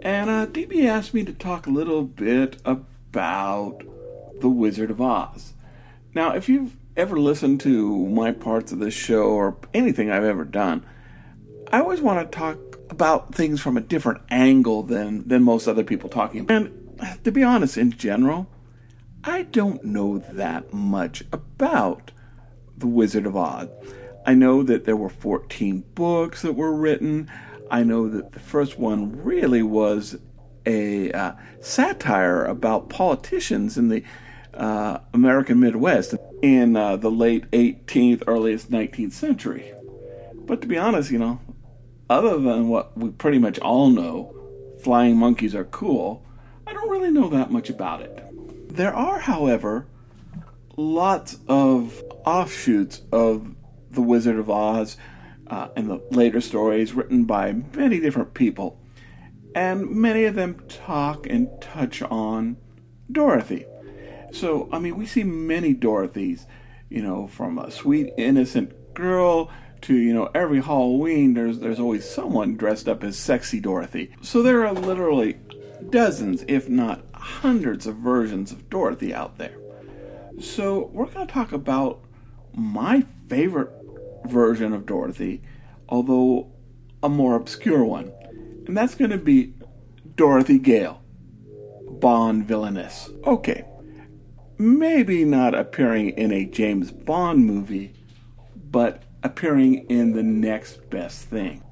[0.00, 3.82] And uh, DB asked me to talk a little bit about
[4.40, 5.52] The Wizard of Oz.
[6.14, 10.44] Now, if you've ever listened to my parts of this show or anything I've ever
[10.44, 10.84] done,
[11.72, 12.58] I always want to talk
[12.90, 16.44] about things from a different angle than, than most other people talking.
[16.50, 16.70] And
[17.24, 18.46] to be honest, in general,
[19.24, 22.12] I don't know that much about
[22.76, 23.68] The Wizard of Oz.
[24.26, 27.30] I know that there were 14 books that were written.
[27.70, 30.18] I know that the first one really was
[30.66, 34.04] a uh, satire about politicians in the
[34.52, 39.72] uh, American Midwest in uh, the late 18th, earliest 19th century.
[40.34, 41.40] But to be honest, you know,
[42.12, 44.34] other than what we pretty much all know,
[44.82, 46.24] flying monkeys are cool,
[46.66, 48.18] I don't really know that much about it.
[48.68, 49.86] There are, however,
[50.76, 53.54] lots of offshoots of
[53.90, 54.98] The Wizard of Oz
[55.46, 58.78] uh, and the later stories written by many different people.
[59.54, 62.56] And many of them talk and touch on
[63.10, 63.66] Dorothy.
[64.32, 66.46] So, I mean, we see many Dorothys,
[66.88, 69.50] you know, from a sweet, innocent girl
[69.82, 74.12] to, you know, every Halloween, there's, there's always someone dressed up as sexy Dorothy.
[74.22, 75.38] So there are literally
[75.90, 79.56] dozens, if not hundreds of versions of Dorothy out there.
[80.40, 82.04] So we're going to talk about
[82.54, 83.70] my favorite
[84.26, 85.42] version of Dorothy,
[85.88, 86.50] although
[87.02, 88.12] a more obscure one.
[88.66, 89.54] And that's going to be
[90.14, 91.02] Dorothy Gale,
[91.88, 93.10] Bond villainess.
[93.26, 93.64] Okay,
[94.58, 97.92] maybe not appearing in a James Bond movie,
[98.70, 101.62] but appearing in the next best thing.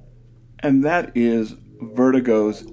[0.60, 2.70] And that is Vertigo's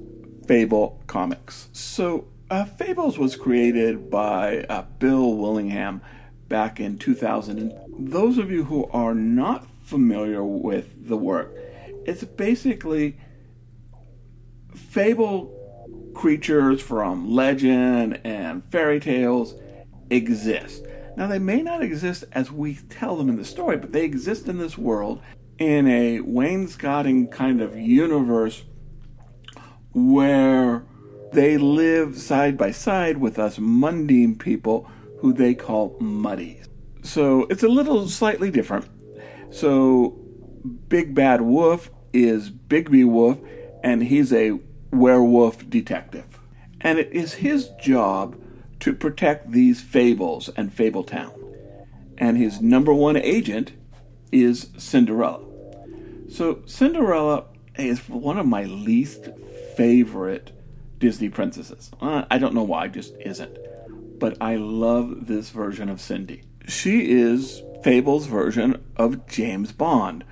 [0.47, 1.69] Fable Comics.
[1.73, 6.01] So uh, Fables was created by uh, Bill Willingham
[6.47, 7.59] back in 2000.
[7.59, 11.53] And those of you who are not familiar with the work,
[12.05, 13.17] it's basically
[14.73, 15.53] fable
[16.13, 19.55] creatures from legend and fairy tales
[20.09, 20.84] exist.
[21.18, 24.47] Now, they may not exist as we tell them in the story, but they exist
[24.47, 25.20] in this world
[25.57, 28.63] in a wainscoting kind of universe
[29.93, 30.86] where
[31.34, 34.88] they live side by side with us mundane people
[35.20, 36.68] who they call muddies.
[37.01, 38.88] So it's a little slightly different.
[39.49, 40.20] So
[40.88, 43.39] Big Bad Wolf is Bigby Wolf,
[43.84, 44.59] and he's a
[44.91, 46.39] werewolf detective.
[46.82, 48.39] And it is his job
[48.80, 51.34] to protect these fables and Fabletown.
[52.17, 53.73] And his number one agent
[54.32, 55.43] is Cinderella.
[56.30, 57.45] So Cinderella
[57.78, 59.30] is one of my least
[59.75, 60.51] favorite
[60.99, 61.91] Disney princesses.
[62.01, 63.57] Uh, I don't know why, just isn't.
[64.19, 66.43] But I love this version of Cindy.
[66.67, 70.23] She is Fable's version of James Bond,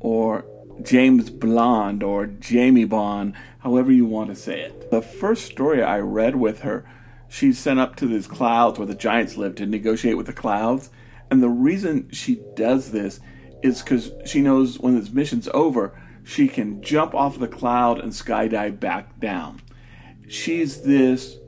[0.00, 0.44] or
[0.82, 4.90] James Blonde, or Jamie Bond, however you want to say it.
[4.90, 6.84] The first story I read with her,
[7.34, 10.90] she's sent up to these clouds where the giants live to negotiate with the clouds.
[11.32, 13.18] And the reason she does this
[13.60, 18.12] is because she knows when this mission's over, she can jump off the cloud and
[18.12, 19.60] skydive back down.
[20.28, 21.38] She's this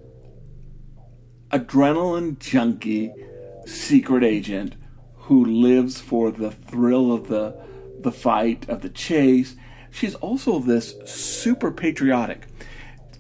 [1.53, 3.13] adrenaline junkie
[3.65, 4.75] secret agent
[5.15, 7.65] who lives for the thrill of the
[8.01, 9.55] the fight of the chase.
[9.93, 12.49] She's also this super patriotic.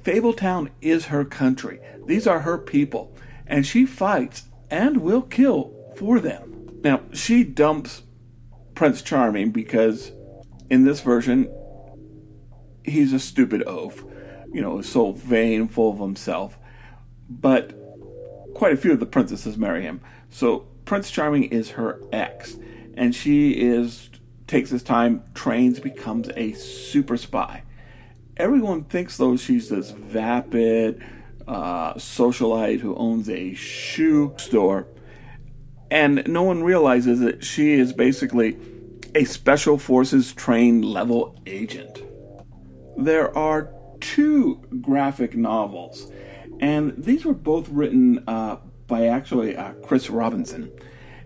[0.02, 3.14] Fabletown is her country these are her people
[3.46, 8.02] and she fights and will kill for them now she dumps
[8.74, 10.12] prince charming because
[10.70, 11.48] in this version
[12.84, 14.04] he's a stupid oaf
[14.56, 16.58] you know, so vain, full of himself.
[17.28, 17.74] But
[18.54, 20.00] quite a few of the princesses marry him.
[20.30, 22.56] So Prince Charming is her ex,
[22.94, 24.08] and she is
[24.46, 27.64] takes his time, trains, becomes a super spy.
[28.38, 31.04] Everyone thinks though she's this vapid
[31.46, 34.86] uh, socialite who owns a shoe store,
[35.90, 38.56] and no one realizes that she is basically
[39.14, 42.02] a special forces trained level agent.
[42.96, 46.10] There are two graphic novels,
[46.60, 50.70] and these were both written uh, by actually uh, Chris Roberson.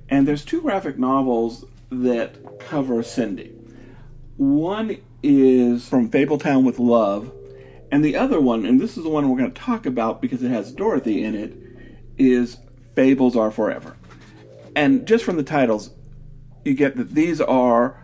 [0.09, 3.53] And there's two graphic novels that cover Cindy.
[4.37, 7.33] One is from Fabletown with Love,
[7.91, 10.43] and the other one, and this is the one we're going to talk about because
[10.43, 11.57] it has Dorothy in it,
[12.18, 12.59] is
[12.95, 13.97] Fables Are Forever.
[14.76, 15.91] And just from the titles,
[16.64, 18.01] you get that these are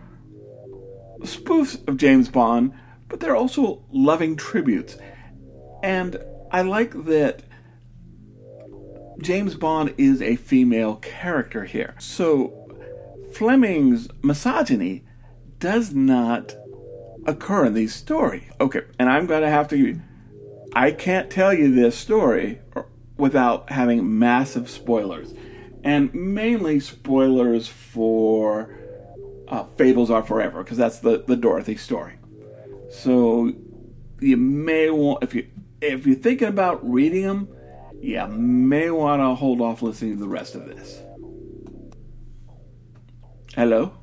[1.21, 2.73] spoofs of James Bond,
[3.07, 4.97] but they're also loving tributes.
[5.83, 6.19] And
[6.51, 7.43] I like that
[9.21, 11.95] James Bond is a female character here.
[11.99, 12.53] So
[13.33, 15.05] Fleming's misogyny
[15.59, 16.55] does not
[17.27, 18.43] occur in these stories.
[18.59, 19.99] Okay, and I'm going to have to
[20.73, 22.59] I can't tell you this story
[23.17, 25.33] without having massive spoilers.
[25.83, 28.75] And mainly spoilers for
[29.47, 32.19] uh, Fables Are Forever, because that's the, the Dorothy story.
[32.89, 33.53] So
[34.19, 35.47] you may want, if you
[35.81, 37.47] if you're thinking about reading them,
[38.01, 41.01] you may want to hold off listening to the rest of this.
[43.55, 43.93] Hello?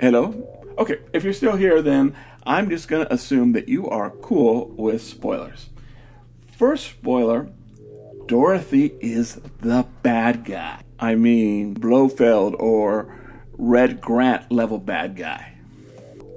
[0.00, 0.74] Hello?
[0.78, 2.16] Okay, if you're still here, then
[2.46, 5.70] I'm just going to assume that you are cool with spoilers.
[6.56, 7.48] First spoiler
[8.26, 10.80] Dorothy is the bad guy.
[10.98, 13.14] I mean, Blofeld or
[13.52, 15.54] Red Grant level bad guy.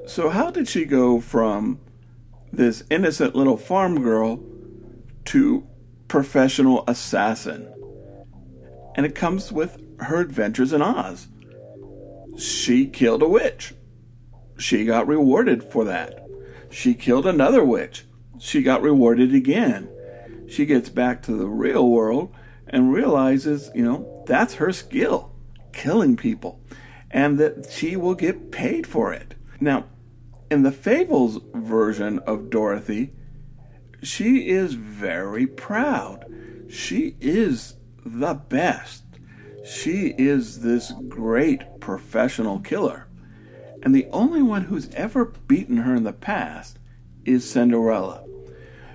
[0.05, 1.79] So, how did she go from
[2.51, 4.43] this innocent little farm girl
[5.25, 5.67] to
[6.07, 7.67] professional assassin?
[8.95, 11.27] And it comes with her adventures in Oz.
[12.37, 13.73] She killed a witch.
[14.57, 16.25] She got rewarded for that.
[16.69, 18.05] She killed another witch.
[18.39, 19.89] She got rewarded again.
[20.47, 22.33] She gets back to the real world
[22.67, 25.33] and realizes, you know, that's her skill,
[25.73, 26.61] killing people,
[27.11, 29.35] and that she will get paid for it.
[29.59, 29.85] Now,
[30.49, 33.13] in the Fables version of Dorothy,
[34.01, 36.25] she is very proud.
[36.69, 39.03] She is the best.
[39.65, 43.06] She is this great professional killer.
[43.87, 46.77] And the only one who's ever beaten her in the past
[47.23, 48.21] is Cinderella.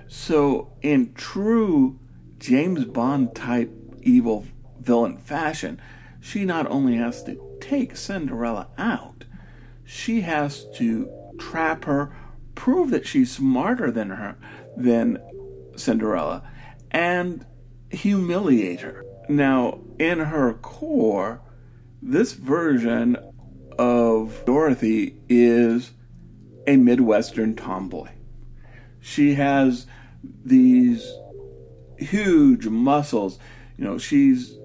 [0.07, 1.99] So, in true
[2.37, 3.71] James Bond type
[4.03, 4.45] evil
[4.79, 5.81] villain fashion,
[6.21, 9.25] she not only has to take Cinderella out,
[9.83, 12.15] she has to trap her,
[12.53, 14.37] prove that she's smarter than her
[14.77, 15.17] than
[15.75, 16.47] Cinderella,
[16.91, 17.47] and
[17.89, 19.03] humiliate her.
[19.27, 21.41] Now, in her core,
[21.99, 23.17] this version
[23.77, 25.91] of Dorothy is
[26.67, 28.09] a Midwestern tomboy.
[28.99, 29.87] She has
[30.45, 31.11] these
[31.97, 33.39] huge muscles.
[33.77, 34.57] You know, she's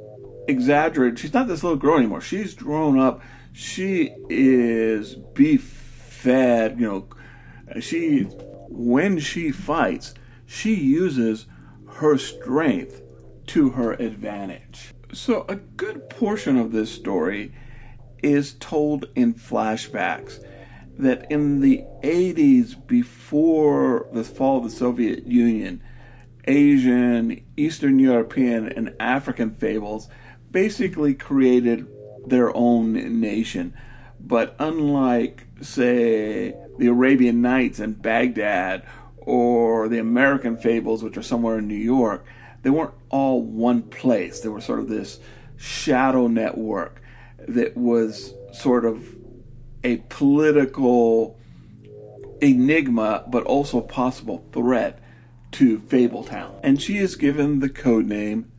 [0.47, 1.19] exaggerated.
[1.19, 2.21] She's not this little girl anymore.
[2.21, 3.21] She's grown up.
[3.53, 6.79] She is beef fed.
[6.79, 8.23] You know, she
[8.69, 10.15] when she fights,
[10.47, 11.47] she uses
[11.95, 13.03] her strength
[13.47, 14.95] to her advantage.
[15.13, 17.53] So a good portion of this story
[18.23, 20.43] is told in flashbacks
[20.99, 25.83] that in the 80s, before the fall of the Soviet Union,
[26.47, 30.09] Asian, Eastern European, and African fables
[30.51, 31.87] basically created
[32.27, 33.75] their own nation.
[34.19, 38.85] But unlike, say, the Arabian Nights in Baghdad
[39.19, 42.25] or the American fables, which are somewhere in New York,
[42.63, 44.41] they weren't all one place.
[44.41, 45.21] They were sort of this
[45.57, 47.03] shadow network
[47.49, 49.17] that was sort of
[49.85, 51.39] a political
[52.41, 55.01] enigma, but also possible threat
[55.53, 56.61] to Fabletown.
[56.63, 58.51] And she is given the code name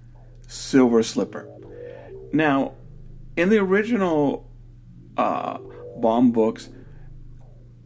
[0.48, 1.48] Silver Slipper.
[2.34, 2.74] Now,
[3.38, 4.50] in the original
[5.18, 5.60] uh,
[5.98, 6.70] Bond books,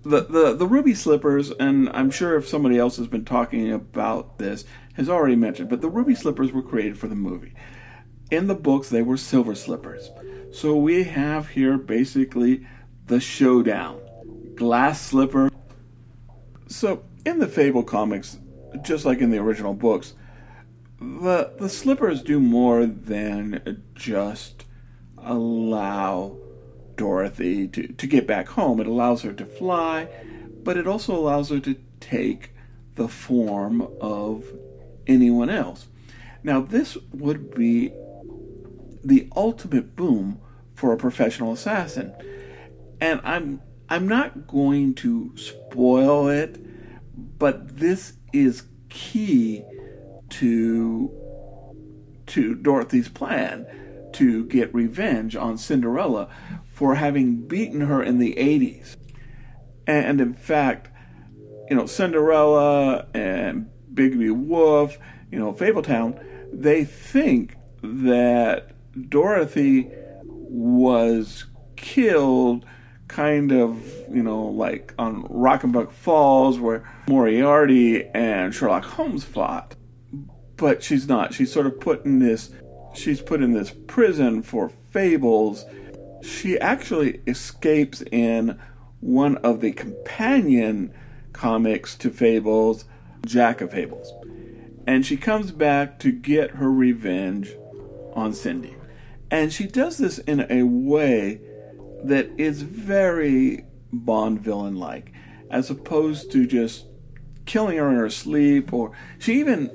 [0.03, 4.37] the, the, the ruby slippers, and I'm sure if somebody else has been talking about
[4.37, 7.53] this, has already mentioned, but the ruby slippers were created for the movie.
[8.29, 10.09] In the books, they were silver slippers.
[10.53, 12.67] So we have here basically
[13.07, 13.99] the showdown.
[14.53, 15.49] Glass slipper.
[16.67, 18.37] So in the Fable comics,
[18.83, 20.13] just like in the original books,
[21.01, 24.65] the the slippers do more than just
[25.17, 26.37] allow
[26.97, 28.79] Dorothy to, to get back home.
[28.79, 30.07] It allows her to fly,
[30.63, 32.51] but it also allows her to take
[32.93, 34.45] the form of
[35.07, 35.87] anyone else.
[36.43, 37.91] Now, this would be
[39.03, 40.39] the ultimate boom
[40.83, 42.13] for a professional assassin.
[42.99, 46.59] And I'm I'm not going to spoil it,
[47.39, 49.63] but this is key
[50.31, 51.09] to
[52.25, 53.65] to Dorothy's plan
[54.11, 56.27] to get revenge on Cinderella
[56.67, 58.97] for having beaten her in the 80s.
[59.87, 60.89] And in fact,
[61.69, 64.97] you know, Cinderella and Bigby Wolf,
[65.31, 66.21] you know, Fabletown,
[66.51, 68.71] they think that
[69.09, 69.89] Dorothy
[70.53, 71.45] was
[71.75, 72.65] killed
[73.07, 79.75] kind of, you know, like on Reichenbach Falls where Moriarty and Sherlock Holmes fought.
[80.55, 81.33] But she's not.
[81.33, 82.51] She's sort of put in this
[82.93, 85.65] she's put in this prison for fables.
[86.21, 88.59] She actually escapes in
[88.99, 90.93] one of the companion
[91.33, 92.85] comics to Fables,
[93.25, 94.13] Jack of Fables.
[94.85, 97.53] And she comes back to get her revenge
[98.13, 98.75] on Cindy.
[99.33, 101.41] And she does this in a way
[102.03, 105.11] that is very Bond villain like,
[105.49, 106.85] as opposed to just
[107.47, 109.71] killing her in her sleep, or she even,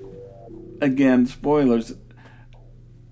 [0.80, 1.94] again, spoilers,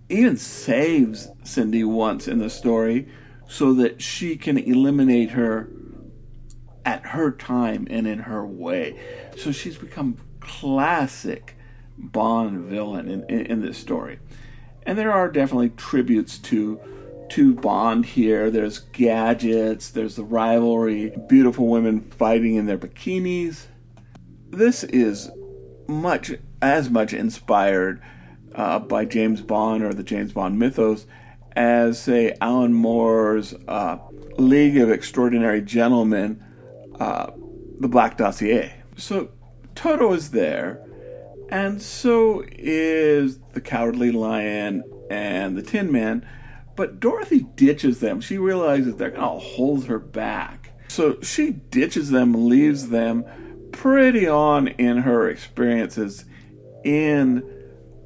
[0.09, 3.09] even saves Cindy once in the story
[3.49, 5.69] so that she can eliminate her
[6.85, 8.97] at her time and in her way.
[9.37, 11.57] So she's become classic
[11.99, 14.21] Bond villain in, in, in this story.
[14.87, 16.81] And there are definitely tributes to
[17.31, 18.51] to Bond here.
[18.51, 23.67] There's gadgets, there's the rivalry, beautiful women fighting in their bikinis.
[24.49, 25.31] This is
[25.89, 26.33] much
[26.63, 28.01] as much inspired
[28.55, 31.07] uh, by James Bond or the James Bond mythos
[31.57, 33.99] as, say, Alan Moore's uh,
[34.39, 36.45] League of Extraordinary Gentlemen,
[37.01, 37.31] uh,
[37.81, 38.75] The Black Dossier.
[38.97, 39.31] So
[39.75, 40.87] Toto is there,
[41.49, 46.27] and so is the Cowardly Lion and the Tin Man.
[46.75, 48.21] But Dorothy ditches them.
[48.21, 50.73] She realizes they're going to hold her back.
[50.89, 53.25] So she ditches them, leaves them
[53.73, 56.25] pretty on in her experiences
[56.85, 57.43] in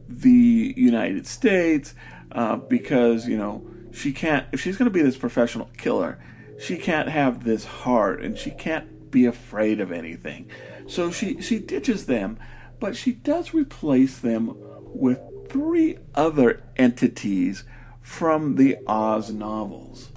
[0.09, 1.95] the United States
[2.33, 6.19] uh, because, you know, she can't, if she's going to be this professional killer,
[6.59, 10.49] she can't have this heart and she can't be afraid of anything.
[10.87, 12.39] So she, she ditches them,
[12.81, 14.55] but she does replace them
[14.87, 17.65] with three other entities
[18.01, 20.11] from the Oz novels.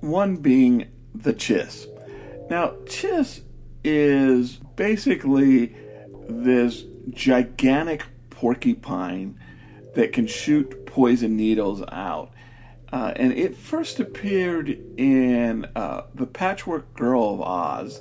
[0.00, 1.86] One being the Chiss.
[2.50, 3.42] Now, Chiss
[3.84, 5.76] is basically
[6.28, 9.38] this gigantic porcupine
[9.94, 12.32] that can shoot poison needles out.
[12.92, 18.00] Uh, and it first appeared in uh, The Patchwork Girl of Oz,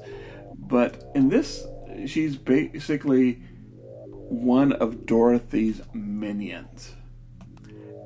[0.57, 1.65] but in this,
[2.05, 3.41] she's basically
[4.29, 6.93] one of Dorothy's minions.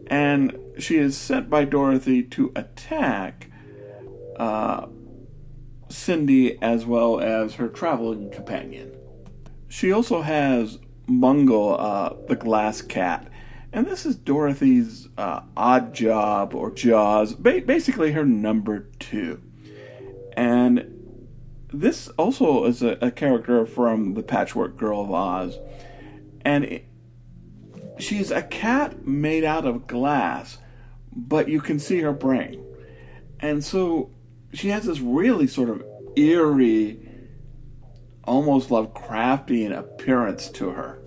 [0.08, 3.50] And she is sent by Dorothy to attack
[4.38, 4.88] uh,
[5.90, 8.92] Cindy as well as her traveling companion.
[9.68, 13.28] She also has Bungle, uh, the glass cat.
[13.74, 19.42] And this is Dorothy's uh, Oddjob or Jaws, ba- basically her number two.
[20.36, 21.02] And
[21.72, 25.58] this also is a, a, character from the Patchwork Girl of Oz.
[26.44, 26.86] And it,
[28.00, 30.58] she's a cat made out of glass,
[31.16, 32.66] but you can see her brain.
[33.40, 34.12] And so
[34.54, 35.84] she has this really sort of
[36.16, 37.00] eerie,
[38.24, 41.00] almost Lovecraftian appearance to her.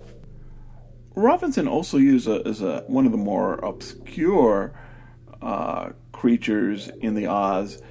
[1.15, 4.77] Roberson also used a, as a, one of the more obscure
[5.41, 7.81] uh, creatures in the Oz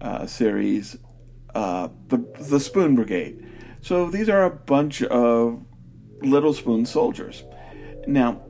[0.00, 0.98] uh, series,
[1.54, 3.46] uh, the the Spoon Brigade.
[3.80, 5.64] So these are a bunch of
[6.22, 7.44] little spoon soldiers.
[8.06, 8.42] Now,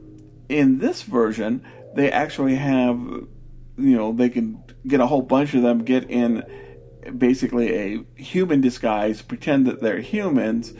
[0.48, 1.64] in this version,
[1.94, 6.44] they actually have, you know, they can get a whole bunch of them get in
[7.16, 10.74] basically a human disguise, pretend that they're humans,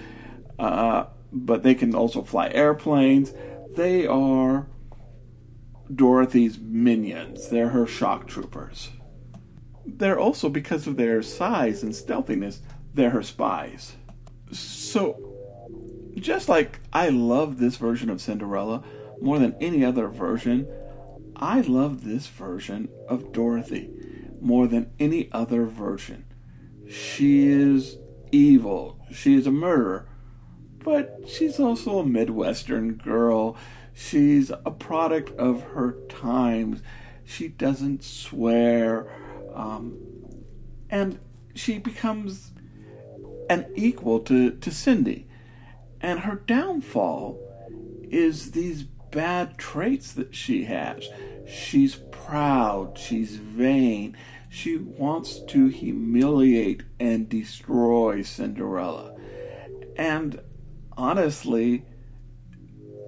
[0.59, 3.33] uh, but they can also fly airplanes.
[3.77, 4.67] They are
[5.95, 8.91] Dorothy's minions, they're her shock troopers.
[9.87, 12.61] They're also, because of their size and stealthiness,
[12.93, 13.95] they're her spies.
[14.53, 15.28] So,
[16.19, 18.83] just like I love this version of Cinderella
[19.21, 20.67] more than any other version,
[21.37, 23.91] I love this version of Dorothy
[24.41, 26.25] more than any other version.
[26.89, 27.99] She is
[28.33, 28.99] evil.
[29.13, 30.09] She is a murderer.
[30.79, 33.57] But she's also a Midwestern girl.
[33.93, 36.83] She's a product of her times.
[37.25, 39.13] She doesn't swear.
[39.55, 39.99] Um,
[40.89, 41.19] and
[41.55, 42.53] she becomes
[43.51, 45.28] an equal to, to Cindy.
[46.01, 47.41] And her downfall
[48.05, 51.09] is these bad traits that she has.
[51.47, 54.17] She's proud, she's vain,
[54.49, 59.15] she wants to humiliate and destroy Cinderella.
[59.97, 60.41] And
[60.97, 61.85] honestly,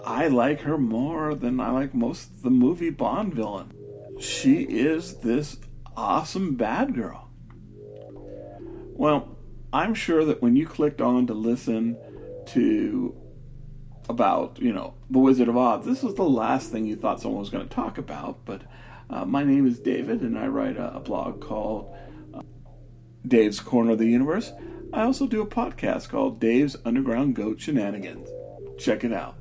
[0.05, 3.73] I like her more than I like most the movie Bond villain.
[4.19, 5.59] She is this
[5.97, 7.31] awesome bad girl.
[8.93, 9.37] Well,
[9.73, 11.97] I'm sure that when you clicked on to listen
[12.55, 13.15] to
[14.09, 17.41] about, you know, The Wizard of Oz, this was the last thing you thought someone
[17.41, 18.63] was going to talk about, but
[19.09, 21.95] uh, my name is David, and I write a, a blog called
[22.35, 22.43] uh,
[23.27, 24.53] Dave's Corner of the Universe.
[24.93, 28.29] I also do a podcast called Dave's Underground Goat Shenanigans.
[28.79, 29.40] Check it out.